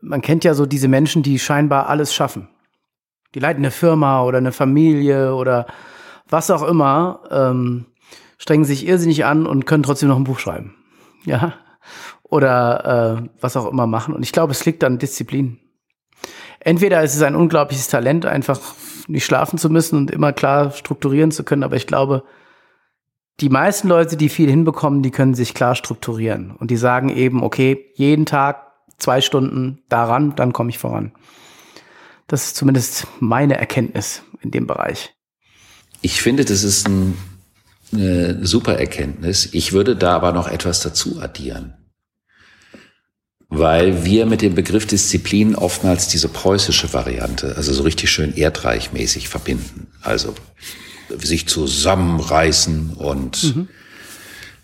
Man 0.00 0.22
kennt 0.22 0.44
ja 0.44 0.54
so 0.54 0.66
diese 0.66 0.88
Menschen, 0.88 1.22
die 1.22 1.38
scheinbar 1.38 1.88
alles 1.88 2.14
schaffen. 2.14 2.48
Die 3.34 3.40
leiten 3.40 3.62
eine 3.62 3.70
Firma 3.70 4.22
oder 4.22 4.38
eine 4.38 4.52
Familie 4.52 5.34
oder 5.34 5.66
was 6.28 6.50
auch 6.50 6.62
immer, 6.62 7.20
ähm, 7.30 7.86
strengen 8.38 8.64
sich 8.64 8.86
irrsinnig 8.86 9.24
an 9.24 9.46
und 9.46 9.66
können 9.66 9.82
trotzdem 9.82 10.08
noch 10.08 10.16
ein 10.16 10.24
Buch 10.24 10.38
schreiben. 10.38 10.74
Ja. 11.24 11.54
Oder 12.22 13.22
äh, 13.24 13.28
was 13.40 13.56
auch 13.56 13.68
immer 13.68 13.88
machen. 13.88 14.14
Und 14.14 14.22
ich 14.22 14.30
glaube, 14.30 14.52
es 14.52 14.64
liegt 14.64 14.84
an 14.84 14.98
Disziplin. 14.98 15.58
Entweder 16.60 17.02
ist 17.02 17.16
es 17.16 17.22
ein 17.22 17.34
unglaubliches 17.34 17.88
Talent, 17.88 18.26
einfach 18.26 18.60
nicht 19.08 19.24
schlafen 19.24 19.58
zu 19.58 19.68
müssen 19.70 19.96
und 19.96 20.10
immer 20.10 20.32
klar 20.32 20.70
strukturieren 20.70 21.32
zu 21.32 21.44
können, 21.44 21.64
aber 21.64 21.76
ich 21.76 21.86
glaube, 21.86 22.22
die 23.40 23.48
meisten 23.48 23.88
Leute, 23.88 24.16
die 24.16 24.28
viel 24.28 24.48
hinbekommen, 24.48 25.02
die 25.02 25.10
können 25.10 25.34
sich 25.34 25.52
klar 25.52 25.74
strukturieren. 25.74 26.52
Und 26.52 26.70
die 26.70 26.76
sagen 26.76 27.08
eben, 27.08 27.42
okay, 27.42 27.92
jeden 27.94 28.24
Tag 28.24 28.65
zwei 28.98 29.20
Stunden 29.20 29.82
daran, 29.88 30.34
dann 30.36 30.52
komme 30.52 30.70
ich 30.70 30.78
voran. 30.78 31.12
Das 32.26 32.46
ist 32.46 32.56
zumindest 32.56 33.06
meine 33.20 33.56
Erkenntnis 33.56 34.22
in 34.40 34.50
dem 34.50 34.66
Bereich. 34.66 35.14
Ich 36.02 36.22
finde, 36.22 36.44
das 36.44 36.64
ist 36.64 36.88
ein, 36.88 37.16
eine 37.92 38.44
super 38.44 38.78
Erkenntnis. 38.78 39.48
Ich 39.52 39.72
würde 39.72 39.96
da 39.96 40.14
aber 40.14 40.32
noch 40.32 40.48
etwas 40.48 40.80
dazu 40.80 41.20
addieren. 41.20 41.74
Weil 43.48 44.04
wir 44.04 44.26
mit 44.26 44.42
dem 44.42 44.56
Begriff 44.56 44.86
Disziplin 44.86 45.54
oftmals 45.54 46.08
diese 46.08 46.28
preußische 46.28 46.92
Variante, 46.92 47.54
also 47.56 47.72
so 47.72 47.84
richtig 47.84 48.10
schön 48.10 48.34
erdreichmäßig 48.34 49.28
verbinden. 49.28 49.92
Also 50.02 50.34
sich 51.18 51.46
zusammenreißen 51.46 52.94
und 52.94 53.44
mhm. 53.44 53.68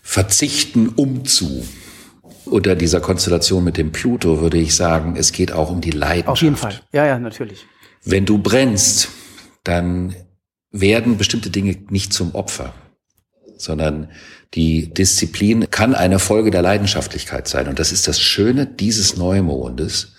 verzichten 0.01 0.89
umzu. 0.89 1.65
Unter 2.53 2.75
dieser 2.75 3.01
Konstellation 3.01 3.63
mit 3.63 3.77
dem 3.77 3.91
Pluto 3.91 4.39
würde 4.39 4.59
ich 4.59 4.75
sagen, 4.75 5.15
es 5.17 5.31
geht 5.31 5.51
auch 5.51 5.71
um 5.71 5.81
die 5.81 5.89
Leidenschaft. 5.89 6.29
Auf 6.29 6.41
jeden 6.43 6.55
Fall. 6.55 6.79
Ja, 6.91 7.03
ja, 7.03 7.17
natürlich. 7.17 7.65
Wenn 8.05 8.27
du 8.27 8.37
brennst, 8.37 9.09
dann 9.63 10.13
werden 10.69 11.17
bestimmte 11.17 11.49
Dinge 11.49 11.75
nicht 11.89 12.13
zum 12.13 12.35
Opfer, 12.35 12.75
sondern 13.57 14.11
die 14.53 14.93
Disziplin 14.93 15.71
kann 15.71 15.95
eine 15.95 16.19
Folge 16.19 16.51
der 16.51 16.61
Leidenschaftlichkeit 16.61 17.47
sein. 17.47 17.67
Und 17.67 17.79
das 17.79 17.91
ist 17.91 18.07
das 18.07 18.21
Schöne 18.21 18.67
dieses 18.67 19.17
Neumondes. 19.17 20.13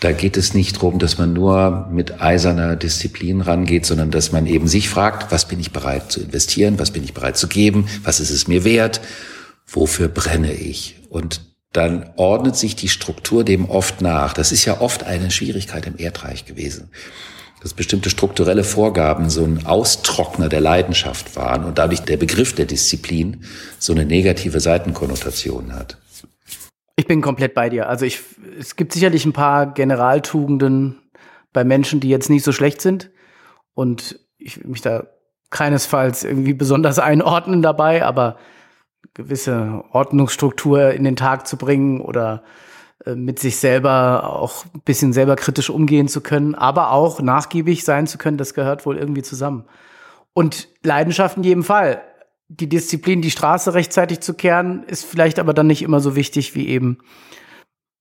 Da 0.00 0.12
geht 0.12 0.36
es 0.36 0.52
nicht 0.52 0.76
darum, 0.76 0.98
dass 0.98 1.16
man 1.16 1.32
nur 1.32 1.88
mit 1.90 2.20
eiserner 2.20 2.76
Disziplin 2.76 3.40
rangeht, 3.40 3.86
sondern 3.86 4.10
dass 4.10 4.32
man 4.32 4.46
eben 4.46 4.68
sich 4.68 4.90
fragt, 4.90 5.32
was 5.32 5.48
bin 5.48 5.60
ich 5.60 5.72
bereit 5.72 6.12
zu 6.12 6.20
investieren, 6.20 6.78
was 6.78 6.90
bin 6.90 7.02
ich 7.02 7.14
bereit 7.14 7.38
zu 7.38 7.48
geben, 7.48 7.88
was 8.04 8.20
ist 8.20 8.28
es 8.28 8.48
mir 8.48 8.64
wert, 8.64 9.00
wofür 9.72 10.08
brenne 10.08 10.52
ich. 10.52 11.00
Und 11.08 11.40
dann 11.72 12.10
ordnet 12.16 12.56
sich 12.56 12.76
die 12.76 12.88
Struktur 12.88 13.44
dem 13.44 13.68
oft 13.68 14.00
nach. 14.02 14.34
Das 14.34 14.52
ist 14.52 14.64
ja 14.64 14.80
oft 14.80 15.04
eine 15.04 15.30
Schwierigkeit 15.30 15.86
im 15.86 15.98
Erdreich 15.98 16.44
gewesen 16.44 16.90
dass 17.62 17.74
bestimmte 17.74 18.10
strukturelle 18.10 18.64
Vorgaben 18.64 19.30
so 19.30 19.44
ein 19.44 19.66
Austrockner 19.66 20.48
der 20.48 20.60
Leidenschaft 20.60 21.36
waren 21.36 21.64
und 21.64 21.78
dadurch 21.78 22.00
der 22.00 22.16
Begriff 22.16 22.54
der 22.54 22.66
Disziplin 22.66 23.44
so 23.78 23.92
eine 23.92 24.04
negative 24.04 24.58
Seitenkonnotation 24.58 25.72
hat. 25.72 25.96
Ich 26.96 27.06
bin 27.06 27.22
komplett 27.22 27.54
bei 27.54 27.70
dir. 27.70 27.88
Also 27.88 28.04
ich, 28.04 28.20
es 28.58 28.74
gibt 28.74 28.92
sicherlich 28.92 29.24
ein 29.24 29.32
paar 29.32 29.72
Generaltugenden 29.72 30.98
bei 31.52 31.62
Menschen, 31.62 32.00
die 32.00 32.08
jetzt 32.08 32.30
nicht 32.30 32.44
so 32.44 32.50
schlecht 32.50 32.80
sind. 32.80 33.10
Und 33.74 34.18
ich 34.38 34.58
will 34.58 34.70
mich 34.70 34.82
da 34.82 35.06
keinesfalls 35.50 36.24
irgendwie 36.24 36.54
besonders 36.54 36.98
einordnen 36.98 37.62
dabei, 37.62 38.04
aber 38.04 38.38
gewisse 39.14 39.84
Ordnungsstruktur 39.90 40.92
in 40.92 41.04
den 41.04 41.16
Tag 41.16 41.46
zu 41.46 41.56
bringen 41.56 42.00
oder 42.00 42.42
äh, 43.04 43.14
mit 43.14 43.38
sich 43.38 43.56
selber 43.56 44.36
auch 44.36 44.64
ein 44.74 44.80
bisschen 44.84 45.12
selber 45.12 45.36
kritisch 45.36 45.70
umgehen 45.70 46.08
zu 46.08 46.20
können, 46.20 46.54
aber 46.54 46.92
auch 46.92 47.20
nachgiebig 47.20 47.84
sein 47.84 48.06
zu 48.06 48.18
können, 48.18 48.38
das 48.38 48.54
gehört 48.54 48.86
wohl 48.86 48.96
irgendwie 48.96 49.22
zusammen. 49.22 49.64
Und 50.34 50.68
Leidenschaft 50.82 51.36
in 51.36 51.42
jedem 51.42 51.64
Fall. 51.64 52.02
Die 52.48 52.68
Disziplin, 52.68 53.22
die 53.22 53.30
Straße 53.30 53.72
rechtzeitig 53.72 54.20
zu 54.20 54.34
kehren, 54.34 54.82
ist 54.84 55.04
vielleicht 55.04 55.38
aber 55.38 55.54
dann 55.54 55.66
nicht 55.66 55.82
immer 55.82 56.00
so 56.00 56.16
wichtig 56.16 56.54
wie 56.54 56.68
eben 56.68 56.98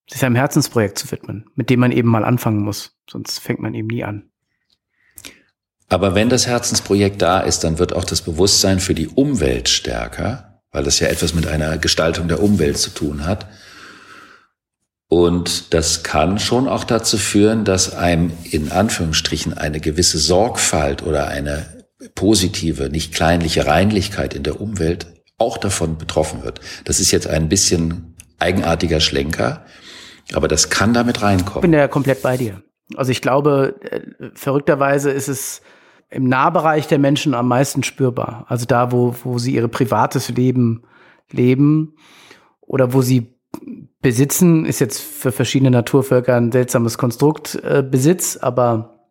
sich 0.09 0.25
einem 0.25 0.35
Herzensprojekt 0.35 0.97
zu 0.97 1.09
widmen, 1.11 1.49
mit 1.55 1.69
dem 1.69 1.79
man 1.79 1.93
eben 1.93 2.09
mal 2.09 2.25
anfangen 2.25 2.61
muss. 2.61 2.97
Sonst 3.09 3.39
fängt 3.39 3.61
man 3.61 3.73
eben 3.73 3.87
nie 3.87 4.03
an. 4.03 4.29
Aber 5.87 6.15
wenn 6.15 6.29
das 6.29 6.47
Herzensprojekt 6.47 7.21
da 7.21 7.39
ist, 7.41 7.63
dann 7.63 7.79
wird 7.79 7.93
auch 7.93 8.03
das 8.03 8.21
Bewusstsein 8.21 8.79
für 8.79 8.93
die 8.93 9.07
Umwelt 9.07 9.69
stärker, 9.69 10.50
weil 10.71 10.83
das 10.83 10.99
ja 10.99 11.07
etwas 11.07 11.33
mit 11.33 11.47
einer 11.47 11.77
Gestaltung 11.77 12.27
der 12.27 12.41
Umwelt 12.41 12.77
zu 12.77 12.89
tun 12.91 13.25
hat. 13.25 13.47
Und 15.07 15.73
das 15.73 16.03
kann 16.03 16.39
schon 16.39 16.69
auch 16.69 16.85
dazu 16.85 17.17
führen, 17.17 17.65
dass 17.65 17.93
einem 17.93 18.31
in 18.43 18.71
Anführungsstrichen 18.71 19.57
eine 19.57 19.81
gewisse 19.81 20.17
Sorgfalt 20.17 21.03
oder 21.03 21.27
eine 21.27 21.65
positive, 22.15 22.89
nicht 22.89 23.13
kleinliche 23.13 23.67
Reinlichkeit 23.67 24.33
in 24.33 24.43
der 24.43 24.61
Umwelt 24.61 25.07
auch 25.37 25.57
davon 25.57 25.97
betroffen 25.97 26.43
wird. 26.43 26.61
Das 26.85 26.99
ist 26.99 27.11
jetzt 27.11 27.27
ein 27.27 27.49
bisschen 27.49 28.15
eigenartiger 28.39 29.01
Schlenker, 29.01 29.65
aber 30.33 30.47
das 30.47 30.69
kann 30.69 30.93
damit 30.93 31.21
reinkommen. 31.21 31.57
Ich 31.57 31.61
bin 31.61 31.73
ja 31.73 31.87
komplett 31.87 32.21
bei 32.21 32.37
dir. 32.37 32.61
Also 32.95 33.11
ich 33.11 33.21
glaube, 33.21 33.75
äh, 33.81 34.29
verrückterweise 34.33 35.11
ist 35.11 35.27
es 35.27 35.61
im 36.11 36.25
Nahbereich 36.25 36.87
der 36.87 36.99
Menschen 36.99 37.33
am 37.33 37.47
meisten 37.47 37.83
spürbar. 37.83 38.45
Also 38.47 38.65
da, 38.65 38.91
wo, 38.91 39.15
wo 39.23 39.39
sie 39.39 39.55
ihre 39.55 39.69
privates 39.69 40.29
Leben 40.29 40.83
leben 41.31 41.95
oder 42.59 42.93
wo 42.93 43.01
sie 43.01 43.33
besitzen, 44.01 44.65
ist 44.65 44.79
jetzt 44.79 45.01
für 45.01 45.31
verschiedene 45.31 45.71
Naturvölker 45.71 46.35
ein 46.35 46.51
seltsames 46.51 46.97
Konstrukt 46.97 47.55
äh, 47.63 47.83
Besitz, 47.83 48.37
aber 48.37 49.09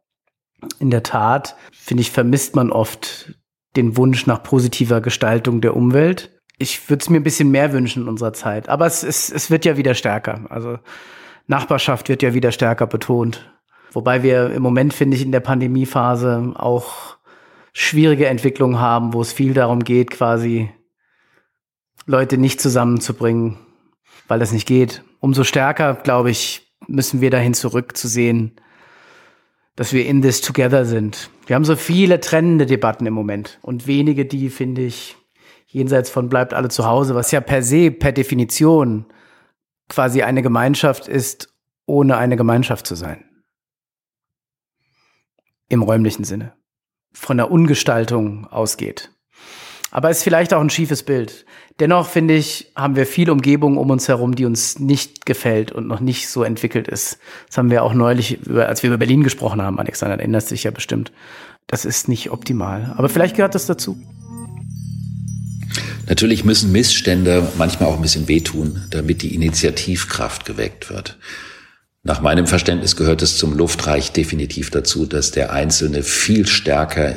in 0.78 0.90
der 0.90 1.02
Tat, 1.02 1.56
finde 1.72 2.02
ich, 2.02 2.10
vermisst 2.10 2.54
man 2.54 2.70
oft 2.70 3.34
den 3.76 3.96
Wunsch 3.96 4.26
nach 4.26 4.42
positiver 4.42 5.00
Gestaltung 5.00 5.60
der 5.60 5.76
Umwelt. 5.76 6.38
Ich 6.58 6.90
würde 6.90 7.00
es 7.00 7.08
mir 7.08 7.18
ein 7.18 7.22
bisschen 7.22 7.50
mehr 7.50 7.72
wünschen 7.72 8.02
in 8.02 8.08
unserer 8.08 8.34
Zeit, 8.34 8.68
aber 8.68 8.84
es, 8.84 9.02
es, 9.02 9.30
es 9.30 9.50
wird 9.50 9.64
ja 9.64 9.78
wieder 9.78 9.94
stärker. 9.94 10.44
Also 10.50 10.78
Nachbarschaft 11.46 12.08
wird 12.10 12.22
ja 12.22 12.34
wieder 12.34 12.52
stärker 12.52 12.86
betont. 12.86 13.50
Wobei 13.92 14.22
wir 14.22 14.50
im 14.52 14.62
Moment, 14.62 14.94
finde 14.94 15.16
ich, 15.16 15.22
in 15.22 15.32
der 15.32 15.40
Pandemiephase 15.40 16.52
auch 16.56 17.16
schwierige 17.72 18.26
Entwicklungen 18.26 18.78
haben, 18.78 19.12
wo 19.12 19.20
es 19.20 19.32
viel 19.32 19.54
darum 19.54 19.82
geht, 19.82 20.10
quasi 20.10 20.70
Leute 22.06 22.38
nicht 22.38 22.60
zusammenzubringen, 22.60 23.58
weil 24.28 24.38
das 24.38 24.52
nicht 24.52 24.66
geht. 24.66 25.02
Umso 25.18 25.44
stärker, 25.44 25.94
glaube 25.94 26.30
ich, 26.30 26.72
müssen 26.86 27.20
wir 27.20 27.30
dahin 27.30 27.54
zurück 27.54 27.96
zu 27.96 28.08
sehen, 28.08 28.52
dass 29.76 29.92
wir 29.92 30.06
in 30.06 30.22
this 30.22 30.40
together 30.40 30.84
sind. 30.84 31.30
Wir 31.46 31.56
haben 31.56 31.64
so 31.64 31.76
viele 31.76 32.20
trennende 32.20 32.66
Debatten 32.66 33.06
im 33.06 33.14
Moment 33.14 33.58
und 33.62 33.86
wenige, 33.86 34.24
die, 34.24 34.50
finde 34.50 34.82
ich, 34.82 35.16
jenseits 35.66 36.10
von 36.10 36.28
bleibt 36.28 36.54
alle 36.54 36.68
zu 36.68 36.86
Hause, 36.86 37.14
was 37.14 37.30
ja 37.30 37.40
per 37.40 37.62
se, 37.62 37.90
per 37.90 38.12
Definition 38.12 39.06
quasi 39.88 40.22
eine 40.22 40.42
Gemeinschaft 40.42 41.08
ist, 41.08 41.54
ohne 41.86 42.16
eine 42.16 42.36
Gemeinschaft 42.36 42.86
zu 42.86 42.94
sein 42.94 43.29
im 45.70 45.82
räumlichen 45.82 46.24
Sinne, 46.24 46.52
von 47.12 47.38
der 47.38 47.50
Ungestaltung 47.50 48.46
ausgeht. 48.48 49.10
Aber 49.90 50.10
ist 50.10 50.22
vielleicht 50.22 50.52
auch 50.52 50.60
ein 50.60 50.70
schiefes 50.70 51.02
Bild. 51.02 51.46
Dennoch 51.80 52.06
finde 52.06 52.34
ich, 52.36 52.70
haben 52.76 52.94
wir 52.94 53.06
viel 53.06 53.30
Umgebung 53.30 53.78
um 53.78 53.90
uns 53.90 54.06
herum, 54.06 54.34
die 54.34 54.44
uns 54.44 54.78
nicht 54.78 55.24
gefällt 55.24 55.72
und 55.72 55.86
noch 55.86 56.00
nicht 56.00 56.28
so 56.28 56.42
entwickelt 56.42 56.86
ist. 56.88 57.18
Das 57.48 57.56
haben 57.56 57.70
wir 57.70 57.82
auch 57.82 57.94
neulich, 57.94 58.38
als 58.54 58.82
wir 58.82 58.88
über 58.88 58.98
Berlin 58.98 59.22
gesprochen 59.22 59.62
haben, 59.62 59.78
Alexander, 59.78 60.18
erinnerst 60.18 60.50
dich 60.50 60.64
ja 60.64 60.70
bestimmt. 60.70 61.10
Das 61.66 61.84
ist 61.84 62.08
nicht 62.08 62.30
optimal. 62.30 62.94
Aber 62.96 63.08
vielleicht 63.08 63.36
gehört 63.36 63.54
das 63.54 63.66
dazu. 63.66 63.96
Natürlich 66.06 66.44
müssen 66.44 66.72
Missstände 66.72 67.48
manchmal 67.56 67.88
auch 67.88 67.96
ein 67.96 68.02
bisschen 68.02 68.28
wehtun, 68.28 68.84
damit 68.90 69.22
die 69.22 69.34
Initiativkraft 69.34 70.44
geweckt 70.44 70.90
wird. 70.90 71.18
Nach 72.02 72.20
meinem 72.20 72.46
Verständnis 72.46 72.96
gehört 72.96 73.20
es 73.22 73.36
zum 73.36 73.56
Luftreich 73.56 74.12
definitiv 74.12 74.70
dazu, 74.70 75.04
dass 75.04 75.32
der 75.32 75.52
Einzelne 75.52 76.02
viel 76.02 76.46
stärker 76.46 77.14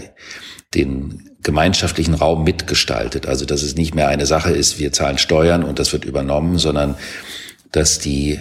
den 0.74 1.30
gemeinschaftlichen 1.42 2.14
Raum 2.14 2.44
mitgestaltet. 2.44 3.26
Also 3.28 3.46
dass 3.46 3.62
es 3.62 3.76
nicht 3.76 3.96
mehr 3.96 4.08
eine 4.08 4.26
Sache 4.26 4.52
ist, 4.52 4.80
wir 4.80 4.92
zahlen 4.92 5.18
Steuern 5.18 5.64
und 5.64 5.80
das 5.80 5.94
wird 5.94 6.06
übernommen, 6.06 6.58
sondern 6.58 6.96
dass 7.72 8.00
die 8.00 8.40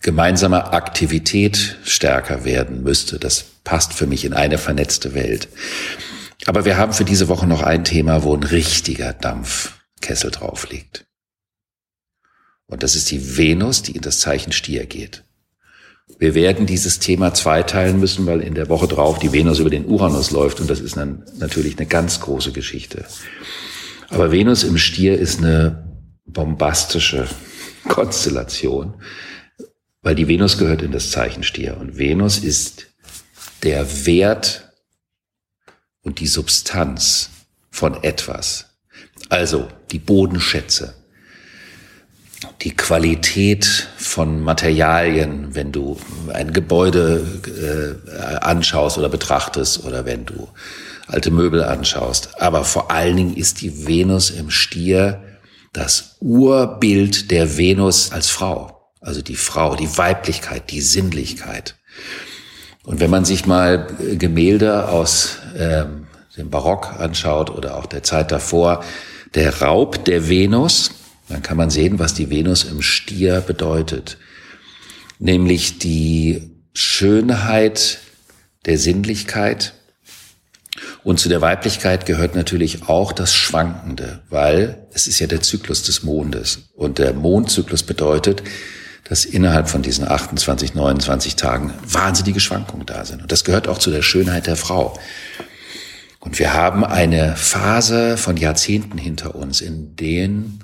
gemeinsame 0.00 0.72
Aktivität 0.72 1.76
stärker 1.84 2.44
werden 2.44 2.82
müsste. 2.82 3.18
Das 3.18 3.44
passt 3.64 3.92
für 3.92 4.06
mich 4.06 4.24
in 4.24 4.32
eine 4.32 4.58
vernetzte 4.58 5.14
Welt. 5.14 5.48
Aber 6.46 6.64
wir 6.64 6.76
haben 6.76 6.92
für 6.92 7.04
diese 7.04 7.28
Woche 7.28 7.46
noch 7.46 7.62
ein 7.62 7.84
Thema, 7.84 8.22
wo 8.22 8.34
ein 8.34 8.42
richtiger 8.42 9.12
Dampfkessel 9.12 10.30
drauf 10.30 10.70
liegt. 10.70 11.06
Und 12.66 12.82
das 12.82 12.94
ist 12.94 13.10
die 13.10 13.36
Venus, 13.36 13.82
die 13.82 13.92
in 13.92 14.02
das 14.02 14.20
Zeichen 14.20 14.52
Stier 14.52 14.86
geht. 14.86 15.24
Wir 16.18 16.34
werden 16.34 16.66
dieses 16.66 16.98
Thema 16.98 17.32
zweiteilen 17.32 17.98
müssen, 17.98 18.26
weil 18.26 18.40
in 18.40 18.54
der 18.54 18.68
Woche 18.68 18.88
drauf 18.88 19.18
die 19.18 19.32
Venus 19.32 19.58
über 19.58 19.70
den 19.70 19.86
Uranus 19.86 20.30
läuft 20.30 20.60
und 20.60 20.68
das 20.68 20.80
ist 20.80 20.96
dann 20.96 21.24
natürlich 21.38 21.78
eine 21.78 21.86
ganz 21.86 22.20
große 22.20 22.52
Geschichte. 22.52 23.06
Aber 24.08 24.32
Venus 24.32 24.64
im 24.64 24.76
Stier 24.76 25.18
ist 25.18 25.38
eine 25.38 25.88
bombastische 26.26 27.28
Konstellation, 27.88 28.94
weil 30.02 30.14
die 30.14 30.28
Venus 30.28 30.58
gehört 30.58 30.82
in 30.82 30.92
das 30.92 31.10
Zeichen 31.10 31.42
Stier 31.42 31.78
und 31.78 31.96
Venus 31.96 32.38
ist 32.38 32.86
der 33.62 34.06
Wert 34.06 34.72
und 36.02 36.20
die 36.20 36.26
Substanz 36.26 37.30
von 37.70 38.02
etwas. 38.02 38.66
Also 39.28 39.68
die 39.90 39.98
Bodenschätze, 39.98 40.94
die 42.62 42.74
Qualität 42.74 43.88
von 44.10 44.42
Materialien, 44.42 45.54
wenn 45.54 45.70
du 45.70 45.96
ein 46.32 46.52
Gebäude 46.52 47.24
äh, 47.46 48.38
anschaust 48.38 48.98
oder 48.98 49.08
betrachtest 49.08 49.84
oder 49.84 50.04
wenn 50.04 50.26
du 50.26 50.48
alte 51.06 51.30
Möbel 51.30 51.62
anschaust. 51.62 52.40
Aber 52.40 52.64
vor 52.64 52.90
allen 52.90 53.16
Dingen 53.16 53.36
ist 53.36 53.60
die 53.60 53.86
Venus 53.86 54.30
im 54.30 54.50
Stier 54.50 55.22
das 55.72 56.16
Urbild 56.18 57.30
der 57.30 57.56
Venus 57.56 58.10
als 58.10 58.28
Frau. 58.30 58.90
Also 59.00 59.22
die 59.22 59.36
Frau, 59.36 59.76
die 59.76 59.96
Weiblichkeit, 59.96 60.72
die 60.72 60.80
Sinnlichkeit. 60.80 61.76
Und 62.84 62.98
wenn 62.98 63.10
man 63.10 63.24
sich 63.24 63.46
mal 63.46 63.86
Gemälde 64.18 64.88
aus 64.88 65.36
ähm, 65.56 66.08
dem 66.36 66.50
Barock 66.50 66.98
anschaut 66.98 67.48
oder 67.50 67.76
auch 67.76 67.86
der 67.86 68.02
Zeit 68.02 68.32
davor, 68.32 68.82
der 69.36 69.62
Raub 69.62 70.04
der 70.04 70.28
Venus, 70.28 70.90
dann 71.30 71.42
kann 71.42 71.56
man 71.56 71.70
sehen, 71.70 71.98
was 71.98 72.14
die 72.14 72.30
Venus 72.30 72.64
im 72.64 72.82
Stier 72.82 73.40
bedeutet. 73.40 74.18
Nämlich 75.18 75.78
die 75.78 76.50
Schönheit 76.72 77.98
der 78.66 78.78
Sinnlichkeit. 78.78 79.74
Und 81.02 81.18
zu 81.18 81.28
der 81.28 81.40
Weiblichkeit 81.40 82.06
gehört 82.06 82.34
natürlich 82.34 82.88
auch 82.88 83.12
das 83.12 83.34
Schwankende, 83.34 84.22
weil 84.28 84.86
es 84.92 85.06
ist 85.06 85.18
ja 85.18 85.26
der 85.26 85.40
Zyklus 85.40 85.82
des 85.82 86.02
Mondes. 86.02 86.70
Und 86.74 86.98
der 86.98 87.12
Mondzyklus 87.12 87.82
bedeutet, 87.82 88.42
dass 89.04 89.24
innerhalb 89.24 89.68
von 89.68 89.82
diesen 89.82 90.06
28, 90.06 90.74
29 90.74 91.36
Tagen 91.36 91.72
wahnsinnige 91.84 92.40
Schwankungen 92.40 92.86
da 92.86 93.04
sind. 93.04 93.22
Und 93.22 93.32
das 93.32 93.44
gehört 93.44 93.66
auch 93.66 93.78
zu 93.78 93.90
der 93.90 94.02
Schönheit 94.02 94.46
der 94.46 94.56
Frau. 94.56 94.98
Und 96.20 96.38
wir 96.38 96.52
haben 96.52 96.84
eine 96.84 97.34
Phase 97.34 98.16
von 98.16 98.36
Jahrzehnten 98.36 98.98
hinter 98.98 99.34
uns, 99.34 99.62
in 99.62 99.96
denen 99.96 100.60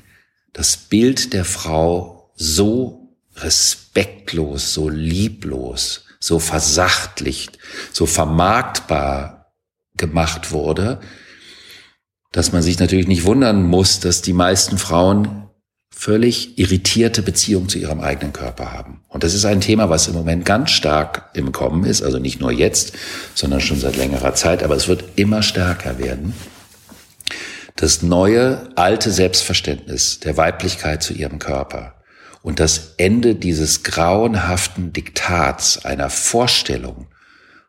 das 0.57 0.79
Bild 0.79 1.35
der 1.35 1.45
Frau 1.45 2.31
so 2.35 3.15
respektlos, 3.37 4.73
so 4.73 4.89
lieblos, 4.89 6.07
so 6.19 6.39
versachtlicht, 6.39 7.59
so 7.93 8.07
vermarktbar 8.07 9.53
gemacht 9.99 10.53
wurde, 10.53 10.99
dass 12.33 12.53
man 12.53 12.63
sich 12.63 12.79
natürlich 12.79 13.07
nicht 13.07 13.25
wundern 13.25 13.65
muss, 13.65 14.01
dass 14.01 14.23
die 14.23 14.33
meisten 14.33 14.79
Frauen 14.79 15.51
völlig 15.95 16.59
irritierte 16.59 17.21
Beziehungen 17.21 17.69
zu 17.69 17.79
ihrem 17.79 18.01
eigenen 18.01 18.33
Körper 18.33 18.73
haben. 18.73 19.03
Und 19.09 19.25
das 19.25 19.35
ist 19.35 19.45
ein 19.45 19.61
Thema, 19.61 19.91
was 19.91 20.09
im 20.09 20.15
Moment 20.15 20.47
ganz 20.47 20.71
stark 20.71 21.29
im 21.35 21.53
Kommen 21.53 21.85
ist, 21.85 22.03
also 22.03 22.19
nicht 22.19 22.41
nur 22.41 22.51
jetzt, 22.51 22.95
sondern 23.35 23.61
schon 23.61 23.79
seit 23.79 23.97
längerer 23.97 24.35
Zeit, 24.35 24.63
aber 24.63 24.75
es 24.75 24.89
wird 24.89 25.05
immer 25.17 25.43
stärker 25.43 25.99
werden 25.99 26.33
das 27.77 28.03
neue, 28.03 28.71
alte 28.75 29.11
Selbstverständnis 29.11 30.21
der 30.21 30.37
Weiblichkeit 30.37 31.03
zu 31.03 31.13
ihrem 31.13 31.39
Körper 31.39 31.95
und 32.43 32.59
das 32.59 32.95
Ende 32.97 33.35
dieses 33.35 33.83
grauenhaften 33.83 34.93
Diktats 34.93 35.85
einer 35.85 36.11
Vorstellung 36.11 37.09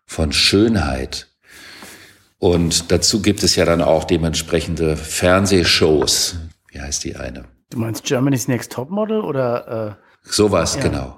von 0.05 0.31
Schönheit. 0.31 1.27
Und 2.39 2.91
dazu 2.91 3.21
gibt 3.21 3.43
es 3.43 3.55
ja 3.55 3.65
dann 3.65 3.81
auch 3.81 4.05
dementsprechende 4.05 4.95
Fernsehshows. 4.95 6.37
Wie 6.71 6.79
heißt 6.79 7.03
die 7.03 7.15
eine? 7.15 7.45
Du 7.69 7.79
meinst 7.79 8.03
Germany's 8.03 8.47
Next 8.47 8.71
Topmodel 8.71 9.21
oder? 9.21 9.97
Äh, 9.99 10.29
Sowas, 10.29 10.75
ja. 10.75 10.81
genau. 10.81 11.17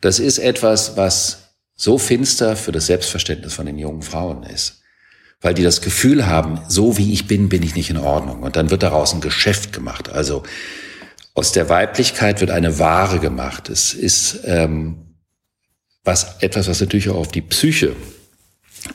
Das 0.00 0.18
ist 0.18 0.38
etwas, 0.38 0.96
was 0.96 1.56
so 1.74 1.98
finster 1.98 2.56
für 2.56 2.72
das 2.72 2.86
Selbstverständnis 2.86 3.54
von 3.54 3.66
den 3.66 3.78
jungen 3.78 4.02
Frauen 4.02 4.42
ist 4.44 4.79
weil 5.40 5.54
die 5.54 5.62
das 5.62 5.80
Gefühl 5.80 6.26
haben, 6.26 6.60
so 6.68 6.98
wie 6.98 7.12
ich 7.12 7.26
bin, 7.26 7.48
bin 7.48 7.62
ich 7.62 7.74
nicht 7.74 7.90
in 7.90 7.96
Ordnung. 7.96 8.42
Und 8.42 8.56
dann 8.56 8.70
wird 8.70 8.82
daraus 8.82 9.14
ein 9.14 9.20
Geschäft 9.20 9.72
gemacht. 9.72 10.10
Also 10.10 10.42
aus 11.34 11.52
der 11.52 11.68
Weiblichkeit 11.68 12.40
wird 12.40 12.50
eine 12.50 12.78
Ware 12.78 13.18
gemacht. 13.18 13.68
Es 13.70 13.94
ist 13.94 14.40
ähm, 14.44 15.16
was 16.04 16.42
etwas, 16.42 16.68
was 16.68 16.80
natürlich 16.80 17.08
auch 17.08 17.16
auf 17.16 17.32
die 17.32 17.42
Psyche 17.42 17.94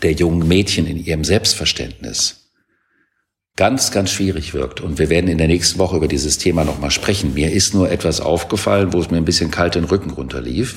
der 0.02 0.12
jungen 0.12 0.48
Mädchen 0.48 0.86
in 0.88 0.98
ihrem 0.98 1.24
Selbstverständnis 1.24 2.52
ganz, 3.56 3.92
ganz 3.92 4.12
schwierig 4.12 4.54
wirkt. 4.54 4.82
Und 4.82 5.00
wir 5.00 5.10
werden 5.10 5.30
in 5.30 5.38
der 5.38 5.48
nächsten 5.48 5.80
Woche 5.80 5.98
über 5.98 6.08
dieses 6.08 6.38
Thema 6.38 6.66
nochmal 6.66 6.92
sprechen. 6.92 7.34
Mir 7.34 7.52
ist 7.52 7.74
nur 7.74 7.90
etwas 7.90 8.20
aufgefallen, 8.20 8.94
wo 8.94 9.00
es 9.00 9.10
mir 9.10 9.18
ein 9.18 9.26
bisschen 9.26 9.52
kalt 9.52 9.76
den 9.76 9.86
Rücken 9.86 10.12
runterlief. 10.12 10.76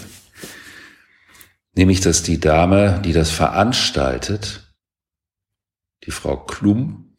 Nämlich, 1.75 2.01
dass 2.01 2.23
die 2.23 2.41
Dame, 2.41 3.03
die 3.05 3.13
das 3.13 3.31
veranstaltet, 3.31 4.68
die 6.09 6.13
Frau 6.13 6.39
Klum, 6.39 7.15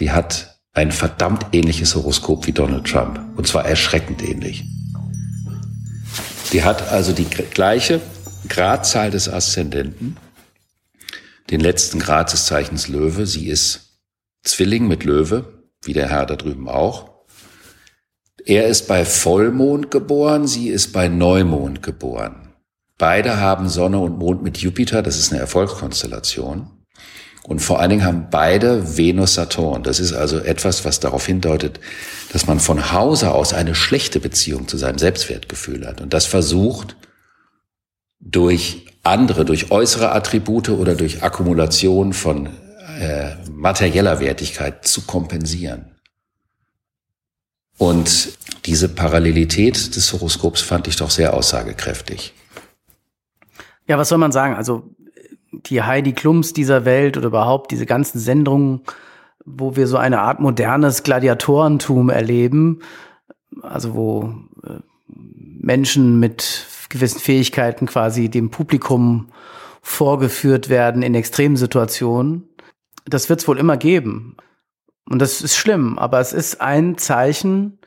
die 0.00 0.10
hat 0.10 0.58
ein 0.72 0.90
verdammt 0.90 1.46
ähnliches 1.52 1.94
Horoskop 1.94 2.48
wie 2.48 2.52
Donald 2.52 2.88
Trump. 2.88 3.20
Und 3.36 3.46
zwar 3.46 3.66
erschreckend 3.66 4.20
ähnlich. 4.20 4.64
Die 6.52 6.64
hat 6.64 6.90
also 6.90 7.12
die 7.12 7.24
gleiche 7.24 8.00
Gradzahl 8.48 9.12
des 9.12 9.28
Aszendenten, 9.28 10.16
den 11.50 11.60
letzten 11.60 12.00
Grad 12.00 12.32
des 12.32 12.46
Zeichens 12.46 12.88
Löwe. 12.88 13.26
Sie 13.26 13.46
ist 13.46 14.00
Zwilling 14.42 14.88
mit 14.88 15.04
Löwe, 15.04 15.62
wie 15.84 15.92
der 15.92 16.08
Herr 16.08 16.26
da 16.26 16.34
drüben 16.34 16.68
auch. 16.68 17.12
Er 18.44 18.66
ist 18.66 18.88
bei 18.88 19.04
Vollmond 19.04 19.92
geboren, 19.92 20.48
sie 20.48 20.70
ist 20.70 20.92
bei 20.92 21.06
Neumond 21.06 21.84
geboren. 21.84 22.54
Beide 22.96 23.36
haben 23.36 23.68
Sonne 23.68 24.00
und 24.00 24.18
Mond 24.18 24.42
mit 24.42 24.58
Jupiter, 24.58 25.00
das 25.00 25.16
ist 25.16 25.30
eine 25.30 25.40
Erfolgskonstellation. 25.40 26.72
Und 27.48 27.60
vor 27.60 27.80
allen 27.80 27.88
Dingen 27.88 28.04
haben 28.04 28.26
beide 28.30 28.98
Venus-Saturn. 28.98 29.82
Das 29.82 30.00
ist 30.00 30.12
also 30.12 30.38
etwas, 30.38 30.84
was 30.84 31.00
darauf 31.00 31.24
hindeutet, 31.24 31.80
dass 32.30 32.46
man 32.46 32.60
von 32.60 32.92
Hause 32.92 33.32
aus 33.32 33.54
eine 33.54 33.74
schlechte 33.74 34.20
Beziehung 34.20 34.68
zu 34.68 34.76
seinem 34.76 34.98
Selbstwertgefühl 34.98 35.86
hat. 35.86 36.02
Und 36.02 36.12
das 36.12 36.26
versucht 36.26 36.94
durch 38.20 38.84
andere, 39.02 39.46
durch 39.46 39.70
äußere 39.70 40.12
Attribute 40.12 40.68
oder 40.68 40.94
durch 40.94 41.22
Akkumulation 41.22 42.12
von 42.12 42.50
äh, 43.00 43.30
materieller 43.50 44.20
Wertigkeit 44.20 44.86
zu 44.86 45.06
kompensieren. 45.06 45.86
Und 47.78 48.36
diese 48.66 48.90
Parallelität 48.90 49.96
des 49.96 50.12
Horoskops 50.12 50.60
fand 50.60 50.86
ich 50.86 50.96
doch 50.96 51.08
sehr 51.10 51.32
aussagekräftig. 51.32 52.34
Ja, 53.86 53.96
was 53.96 54.10
soll 54.10 54.18
man 54.18 54.32
sagen? 54.32 54.54
Also 54.54 54.94
die 55.66 55.82
Heidi 55.82 56.12
Klums 56.12 56.52
dieser 56.52 56.84
Welt 56.84 57.16
oder 57.16 57.26
überhaupt 57.26 57.70
diese 57.70 57.86
ganzen 57.86 58.18
Sendungen, 58.18 58.82
wo 59.44 59.76
wir 59.76 59.86
so 59.86 59.96
eine 59.96 60.20
Art 60.20 60.40
modernes 60.40 61.02
Gladiatorentum 61.02 62.10
erleben, 62.10 62.80
also 63.62 63.94
wo 63.94 64.34
äh, 64.64 64.80
Menschen 65.06 66.20
mit 66.20 66.66
gewissen 66.88 67.20
Fähigkeiten 67.20 67.86
quasi 67.86 68.28
dem 68.28 68.50
Publikum 68.50 69.28
vorgeführt 69.80 70.68
werden 70.68 71.02
in 71.02 71.14
Extremsituationen. 71.14 72.48
Das 73.06 73.28
wird 73.28 73.40
es 73.40 73.48
wohl 73.48 73.58
immer 73.58 73.76
geben. 73.76 74.36
Und 75.08 75.20
das 75.20 75.40
ist 75.40 75.56
schlimm, 75.56 75.98
aber 75.98 76.20
es 76.20 76.32
ist 76.32 76.60
ein 76.60 76.98
Zeichen, 76.98 77.78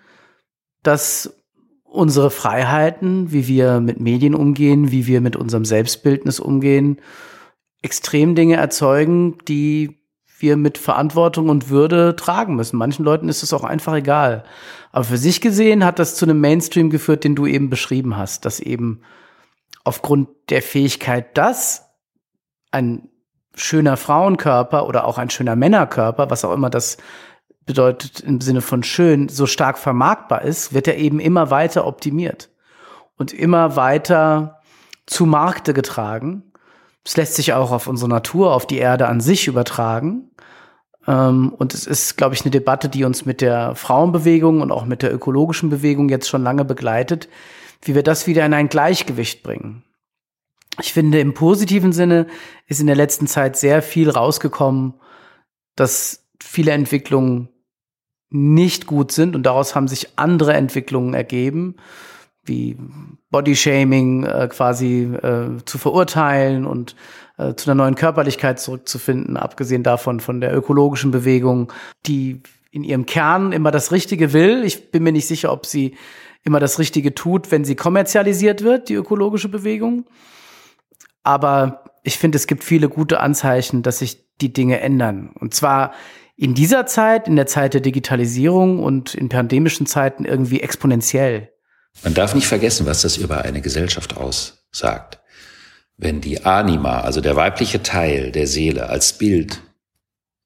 dass 0.81 1.35
unsere 1.83 2.31
Freiheiten, 2.31 3.31
wie 3.31 3.47
wir 3.47 3.79
mit 3.79 3.99
Medien 3.99 4.33
umgehen, 4.33 4.91
wie 4.91 5.05
wir 5.05 5.21
mit 5.21 5.35
unserem 5.35 5.65
Selbstbildnis 5.65 6.39
umgehen, 6.39 6.97
extrem 7.81 8.35
Dinge 8.35 8.55
erzeugen, 8.55 9.37
die 9.47 10.01
wir 10.39 10.57
mit 10.57 10.77
Verantwortung 10.77 11.49
und 11.49 11.69
Würde 11.69 12.15
tragen 12.15 12.55
müssen. 12.55 12.77
Manchen 12.77 13.05
Leuten 13.05 13.29
ist 13.29 13.43
es 13.43 13.53
auch 13.53 13.63
einfach 13.63 13.93
egal. 13.93 14.43
Aber 14.91 15.05
für 15.05 15.17
sich 15.17 15.41
gesehen 15.41 15.85
hat 15.85 15.99
das 15.99 16.15
zu 16.15 16.25
einem 16.25 16.39
Mainstream 16.41 16.89
geführt, 16.89 17.23
den 17.23 17.35
du 17.35 17.45
eben 17.45 17.69
beschrieben 17.69 18.17
hast, 18.17 18.45
dass 18.45 18.59
eben 18.59 19.01
aufgrund 19.83 20.29
der 20.49 20.61
Fähigkeit, 20.61 21.37
dass 21.37 21.89
ein 22.71 23.09
schöner 23.55 23.97
Frauenkörper 23.97 24.87
oder 24.87 25.05
auch 25.05 25.17
ein 25.17 25.29
schöner 25.29 25.55
Männerkörper, 25.55 26.29
was 26.29 26.45
auch 26.45 26.53
immer 26.53 26.69
das 26.69 26.97
bedeutet 27.65 28.21
im 28.21 28.41
Sinne 28.41 28.61
von 28.61 28.83
schön, 28.83 29.29
so 29.29 29.45
stark 29.45 29.77
vermarktbar 29.77 30.41
ist, 30.41 30.73
wird 30.73 30.87
er 30.87 30.97
eben 30.97 31.19
immer 31.19 31.51
weiter 31.51 31.85
optimiert 31.85 32.49
und 33.17 33.33
immer 33.33 33.75
weiter 33.75 34.61
zu 35.05 35.25
Markte 35.25 35.73
getragen. 35.73 36.50
Es 37.03 37.17
lässt 37.17 37.35
sich 37.35 37.53
auch 37.53 37.71
auf 37.71 37.87
unsere 37.87 38.09
Natur, 38.09 38.53
auf 38.53 38.67
die 38.67 38.77
Erde 38.77 39.07
an 39.07 39.21
sich 39.21 39.47
übertragen. 39.47 40.31
Ähm, 41.07 41.53
und 41.57 41.73
es 41.73 41.87
ist, 41.87 42.17
glaube 42.17 42.35
ich, 42.35 42.41
eine 42.41 42.51
Debatte, 42.51 42.89
die 42.89 43.03
uns 43.03 43.25
mit 43.25 43.41
der 43.41 43.75
Frauenbewegung 43.75 44.61
und 44.61 44.71
auch 44.71 44.85
mit 44.85 45.01
der 45.01 45.13
ökologischen 45.13 45.69
Bewegung 45.69 46.09
jetzt 46.09 46.29
schon 46.29 46.43
lange 46.43 46.65
begleitet, 46.65 47.27
wie 47.83 47.95
wir 47.95 48.03
das 48.03 48.27
wieder 48.27 48.45
in 48.45 48.53
ein 48.53 48.69
Gleichgewicht 48.69 49.41
bringen. 49.41 49.83
Ich 50.79 50.93
finde, 50.93 51.19
im 51.19 51.33
positiven 51.33 51.91
Sinne 51.91 52.27
ist 52.67 52.79
in 52.79 52.87
der 52.87 52.95
letzten 52.95 53.27
Zeit 53.27 53.57
sehr 53.57 53.81
viel 53.81 54.09
rausgekommen, 54.09 54.93
dass 55.75 56.27
viele 56.41 56.71
Entwicklungen 56.71 57.49
nicht 58.29 58.85
gut 58.85 59.11
sind 59.11 59.35
und 59.35 59.43
daraus 59.43 59.75
haben 59.75 59.87
sich 59.87 60.17
andere 60.17 60.53
Entwicklungen 60.53 61.13
ergeben 61.13 61.75
wie 62.43 62.77
Bodyshaming 63.29 64.25
äh, 64.25 64.47
quasi 64.49 65.03
äh, 65.03 65.63
zu 65.65 65.77
verurteilen 65.77 66.65
und 66.65 66.95
äh, 67.37 67.53
zu 67.55 67.69
einer 67.69 67.83
neuen 67.83 67.95
Körperlichkeit 67.95 68.59
zurückzufinden, 68.59 69.37
abgesehen 69.37 69.83
davon 69.83 70.19
von 70.19 70.41
der 70.41 70.55
ökologischen 70.55 71.11
Bewegung, 71.11 71.71
die 72.05 72.41
in 72.71 72.83
ihrem 72.83 73.05
Kern 73.05 73.51
immer 73.51 73.71
das 73.71 73.91
Richtige 73.91 74.33
will. 74.33 74.63
Ich 74.63 74.91
bin 74.91 75.03
mir 75.03 75.11
nicht 75.11 75.27
sicher, 75.27 75.51
ob 75.51 75.65
sie 75.65 75.95
immer 76.43 76.59
das 76.59 76.79
Richtige 76.79 77.13
tut, 77.13 77.51
wenn 77.51 77.65
sie 77.65 77.75
kommerzialisiert 77.75 78.63
wird, 78.63 78.89
die 78.89 78.95
ökologische 78.95 79.49
Bewegung. 79.49 80.05
Aber 81.23 81.83
ich 82.03 82.17
finde, 82.17 82.37
es 82.37 82.47
gibt 82.47 82.63
viele 82.63 82.89
gute 82.89 83.19
Anzeichen, 83.19 83.83
dass 83.83 83.99
sich 83.99 84.25
die 84.41 84.53
Dinge 84.53 84.79
ändern. 84.79 85.31
Und 85.39 85.53
zwar 85.53 85.93
in 86.35 86.55
dieser 86.55 86.87
Zeit, 86.87 87.27
in 87.27 87.35
der 87.35 87.45
Zeit 87.45 87.75
der 87.75 87.81
Digitalisierung 87.81 88.81
und 88.81 89.13
in 89.13 89.29
pandemischen 89.29 89.85
Zeiten 89.85 90.25
irgendwie 90.25 90.61
exponentiell. 90.61 91.50
Man 92.03 92.13
darf 92.13 92.33
nicht 92.33 92.47
vergessen, 92.47 92.85
was 92.85 93.01
das 93.01 93.17
über 93.17 93.43
eine 93.43 93.61
Gesellschaft 93.61 94.17
aussagt. 94.17 95.19
Wenn 95.97 96.19
die 96.19 96.45
Anima, 96.45 97.01
also 97.01 97.21
der 97.21 97.35
weibliche 97.35 97.83
Teil 97.83 98.31
der 98.31 98.47
Seele 98.47 98.89
als 98.89 99.13
Bild 99.13 99.61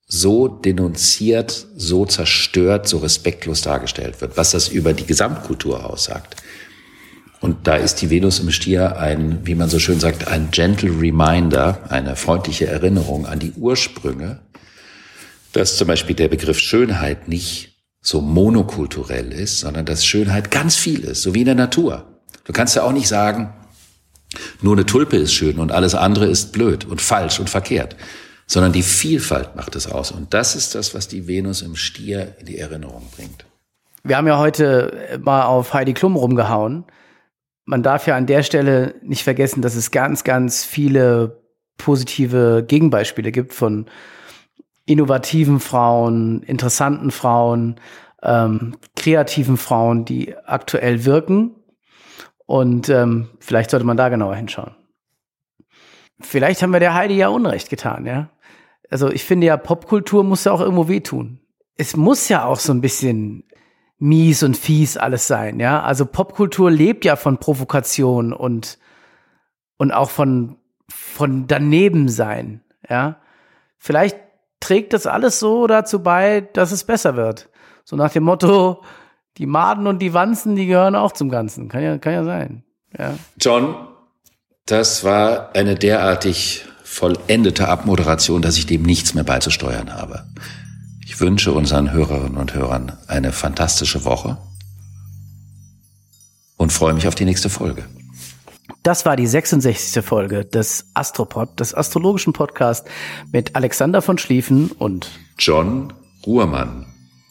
so 0.07 0.47
denunziert, 0.47 1.67
so 1.75 2.05
zerstört, 2.05 2.87
so 2.87 2.97
respektlos 2.97 3.61
dargestellt 3.61 4.21
wird, 4.21 4.37
was 4.37 4.51
das 4.51 4.67
über 4.67 4.93
die 4.93 5.05
Gesamtkultur 5.05 5.89
aussagt. 5.89 6.35
Und 7.41 7.67
da 7.67 7.75
ist 7.75 8.01
die 8.01 8.09
Venus 8.09 8.39
im 8.39 8.51
Stier 8.51 8.97
ein, 8.97 9.45
wie 9.45 9.55
man 9.55 9.69
so 9.69 9.79
schön 9.79 9.99
sagt, 9.99 10.27
ein 10.27 10.51
gentle 10.51 10.89
reminder, 10.99 11.79
eine 11.89 12.15
freundliche 12.15 12.67
Erinnerung 12.67 13.25
an 13.25 13.39
die 13.39 13.51
Ursprünge, 13.53 14.39
dass 15.51 15.77
zum 15.77 15.87
Beispiel 15.87 16.15
der 16.15 16.27
Begriff 16.27 16.59
Schönheit 16.59 17.27
nicht 17.27 17.74
so 18.05 18.21
monokulturell 18.21 19.33
ist, 19.33 19.61
sondern 19.61 19.85
dass 19.85 20.05
Schönheit 20.05 20.51
ganz 20.51 20.75
viel 20.75 21.03
ist, 21.03 21.23
so 21.23 21.33
wie 21.33 21.39
in 21.39 21.45
der 21.45 21.55
Natur. 21.55 22.05
Du 22.43 22.53
kannst 22.53 22.75
ja 22.75 22.83
auch 22.83 22.91
nicht 22.91 23.07
sagen, 23.07 23.51
nur 24.61 24.73
eine 24.73 24.85
Tulpe 24.85 25.17
ist 25.17 25.33
schön 25.33 25.57
und 25.57 25.71
alles 25.71 25.95
andere 25.95 26.27
ist 26.27 26.53
blöd 26.53 26.85
und 26.85 27.01
falsch 27.01 27.39
und 27.39 27.49
verkehrt, 27.49 27.95
sondern 28.45 28.73
die 28.73 28.83
Vielfalt 28.83 29.55
macht 29.55 29.75
es 29.75 29.91
aus. 29.91 30.11
Und 30.11 30.35
das 30.35 30.55
ist 30.55 30.75
das, 30.75 30.93
was 30.93 31.07
die 31.07 31.27
Venus 31.27 31.63
im 31.63 31.75
Stier 31.75 32.35
in 32.39 32.45
die 32.45 32.59
Erinnerung 32.59 33.09
bringt. 33.15 33.45
Wir 34.03 34.17
haben 34.17 34.27
ja 34.27 34.37
heute 34.37 35.19
mal 35.23 35.45
auf 35.45 35.73
Heidi 35.73 35.95
Klum 35.95 36.15
rumgehauen. 36.15 36.85
Man 37.65 37.81
darf 37.81 38.05
ja 38.05 38.15
an 38.15 38.27
der 38.27 38.43
Stelle 38.43 38.93
nicht 39.01 39.23
vergessen, 39.23 39.63
dass 39.63 39.73
es 39.73 39.89
ganz, 39.89 40.23
ganz 40.23 40.63
viele 40.63 41.41
positive 41.77 42.63
Gegenbeispiele 42.67 43.31
gibt 43.31 43.53
von 43.53 43.87
innovativen 44.85 45.59
Frauen, 45.59 46.43
interessanten 46.43 47.11
Frauen, 47.11 47.79
ähm, 48.21 48.77
kreativen 48.95 49.57
Frauen, 49.57 50.05
die 50.05 50.35
aktuell 50.45 51.05
wirken. 51.05 51.55
Und 52.45 52.89
ähm, 52.89 53.29
vielleicht 53.39 53.71
sollte 53.71 53.85
man 53.85 53.97
da 53.97 54.09
genauer 54.09 54.35
hinschauen. 54.35 54.75
Vielleicht 56.19 56.61
haben 56.61 56.71
wir 56.71 56.79
der 56.79 56.93
Heidi 56.93 57.15
ja 57.15 57.29
Unrecht 57.29 57.69
getan, 57.69 58.05
ja. 58.05 58.29
Also 58.89 59.09
ich 59.09 59.23
finde 59.23 59.47
ja, 59.47 59.57
Popkultur 59.57 60.23
muss 60.23 60.43
ja 60.43 60.51
auch 60.51 60.61
irgendwo 60.61 60.87
wehtun. 60.87 61.39
Es 61.75 61.97
muss 61.97 62.29
ja 62.29 62.45
auch 62.45 62.59
so 62.59 62.71
ein 62.71 62.81
bisschen 62.81 63.43
mies 63.97 64.43
und 64.43 64.55
fies 64.55 64.97
alles 64.97 65.27
sein, 65.27 65.59
ja. 65.59 65.81
Also 65.81 66.05
Popkultur 66.05 66.69
lebt 66.69 67.03
ja 67.03 67.15
von 67.15 67.39
Provokation 67.39 68.31
und, 68.31 68.77
und 69.77 69.91
auch 69.91 70.09
von, 70.09 70.57
von 70.87 71.47
daneben 71.47 72.07
sein, 72.07 72.63
ja. 72.87 73.19
Vielleicht 73.77 74.17
trägt 74.65 74.93
das 74.93 75.05
alles 75.05 75.39
so 75.39 75.67
dazu 75.67 76.01
bei, 76.01 76.41
dass 76.41 76.71
es 76.71 76.83
besser 76.83 77.15
wird. 77.15 77.49
So 77.83 77.95
nach 77.95 78.11
dem 78.11 78.23
Motto, 78.23 78.81
die 79.37 79.45
Maden 79.45 79.85
und 79.85 79.99
die 79.99 80.13
Wanzen, 80.15 80.55
die 80.55 80.65
gehören 80.65 80.95
auch 80.95 81.11
zum 81.11 81.29
Ganzen. 81.29 81.69
Kann 81.69 81.83
ja, 81.83 81.99
kann 81.99 82.13
ja 82.13 82.23
sein. 82.23 82.63
Ja. 82.97 83.13
John, 83.39 83.75
das 84.65 85.03
war 85.03 85.55
eine 85.55 85.75
derartig 85.75 86.65
vollendete 86.83 87.67
Abmoderation, 87.67 88.41
dass 88.41 88.57
ich 88.57 88.65
dem 88.65 88.81
nichts 88.81 89.13
mehr 89.13 89.23
beizusteuern 89.23 89.93
habe. 89.93 90.25
Ich 91.05 91.19
wünsche 91.19 91.51
unseren 91.51 91.91
Hörerinnen 91.91 92.37
und 92.37 92.55
Hörern 92.55 92.97
eine 93.07 93.31
fantastische 93.31 94.03
Woche 94.03 94.37
und 96.57 96.73
freue 96.73 96.95
mich 96.95 97.07
auf 97.07 97.13
die 97.13 97.25
nächste 97.25 97.49
Folge. 97.49 97.85
Das 98.85 99.03
war 99.03 99.15
die 99.15 99.25
66. 99.25 100.05
Folge 100.05 100.45
des 100.45 100.91
Astropod, 100.93 101.59
des 101.59 101.73
astrologischen 101.73 102.33
Podcasts 102.33 102.87
mit 103.31 103.55
Alexander 103.55 103.99
von 104.03 104.19
Schlieffen 104.19 104.69
und 104.73 105.09
John 105.39 105.91
Ruhrmann. 106.23 106.85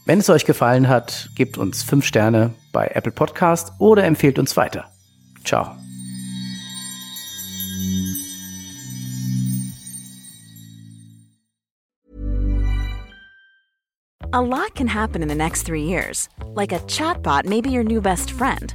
Wenn 0.04 0.18
es 0.18 0.28
euch 0.28 0.46
gefallen 0.46 0.88
hat, 0.88 1.30
gebt 1.36 1.56
uns 1.56 1.84
fünf 1.84 2.06
Sterne 2.06 2.54
bei 2.72 2.88
Apple 2.88 3.12
Podcast 3.12 3.70
oder 3.78 4.02
empfehlt 4.02 4.40
uns 4.40 4.56
weiter. 4.56 4.86
Ciao. 5.44 5.76
A 14.32 14.40
lot 14.40 14.74
can 14.74 14.92
happen 14.92 15.22
in 15.22 15.28
the 15.28 15.36
next 15.36 15.64
three 15.64 15.84
years. 15.84 16.28
Like 16.56 16.72
a 16.72 16.80
chatbot 16.88 17.44
may 17.44 17.60
be 17.60 17.70
your 17.70 17.84
new 17.84 18.00
best 18.00 18.32
friend. 18.32 18.74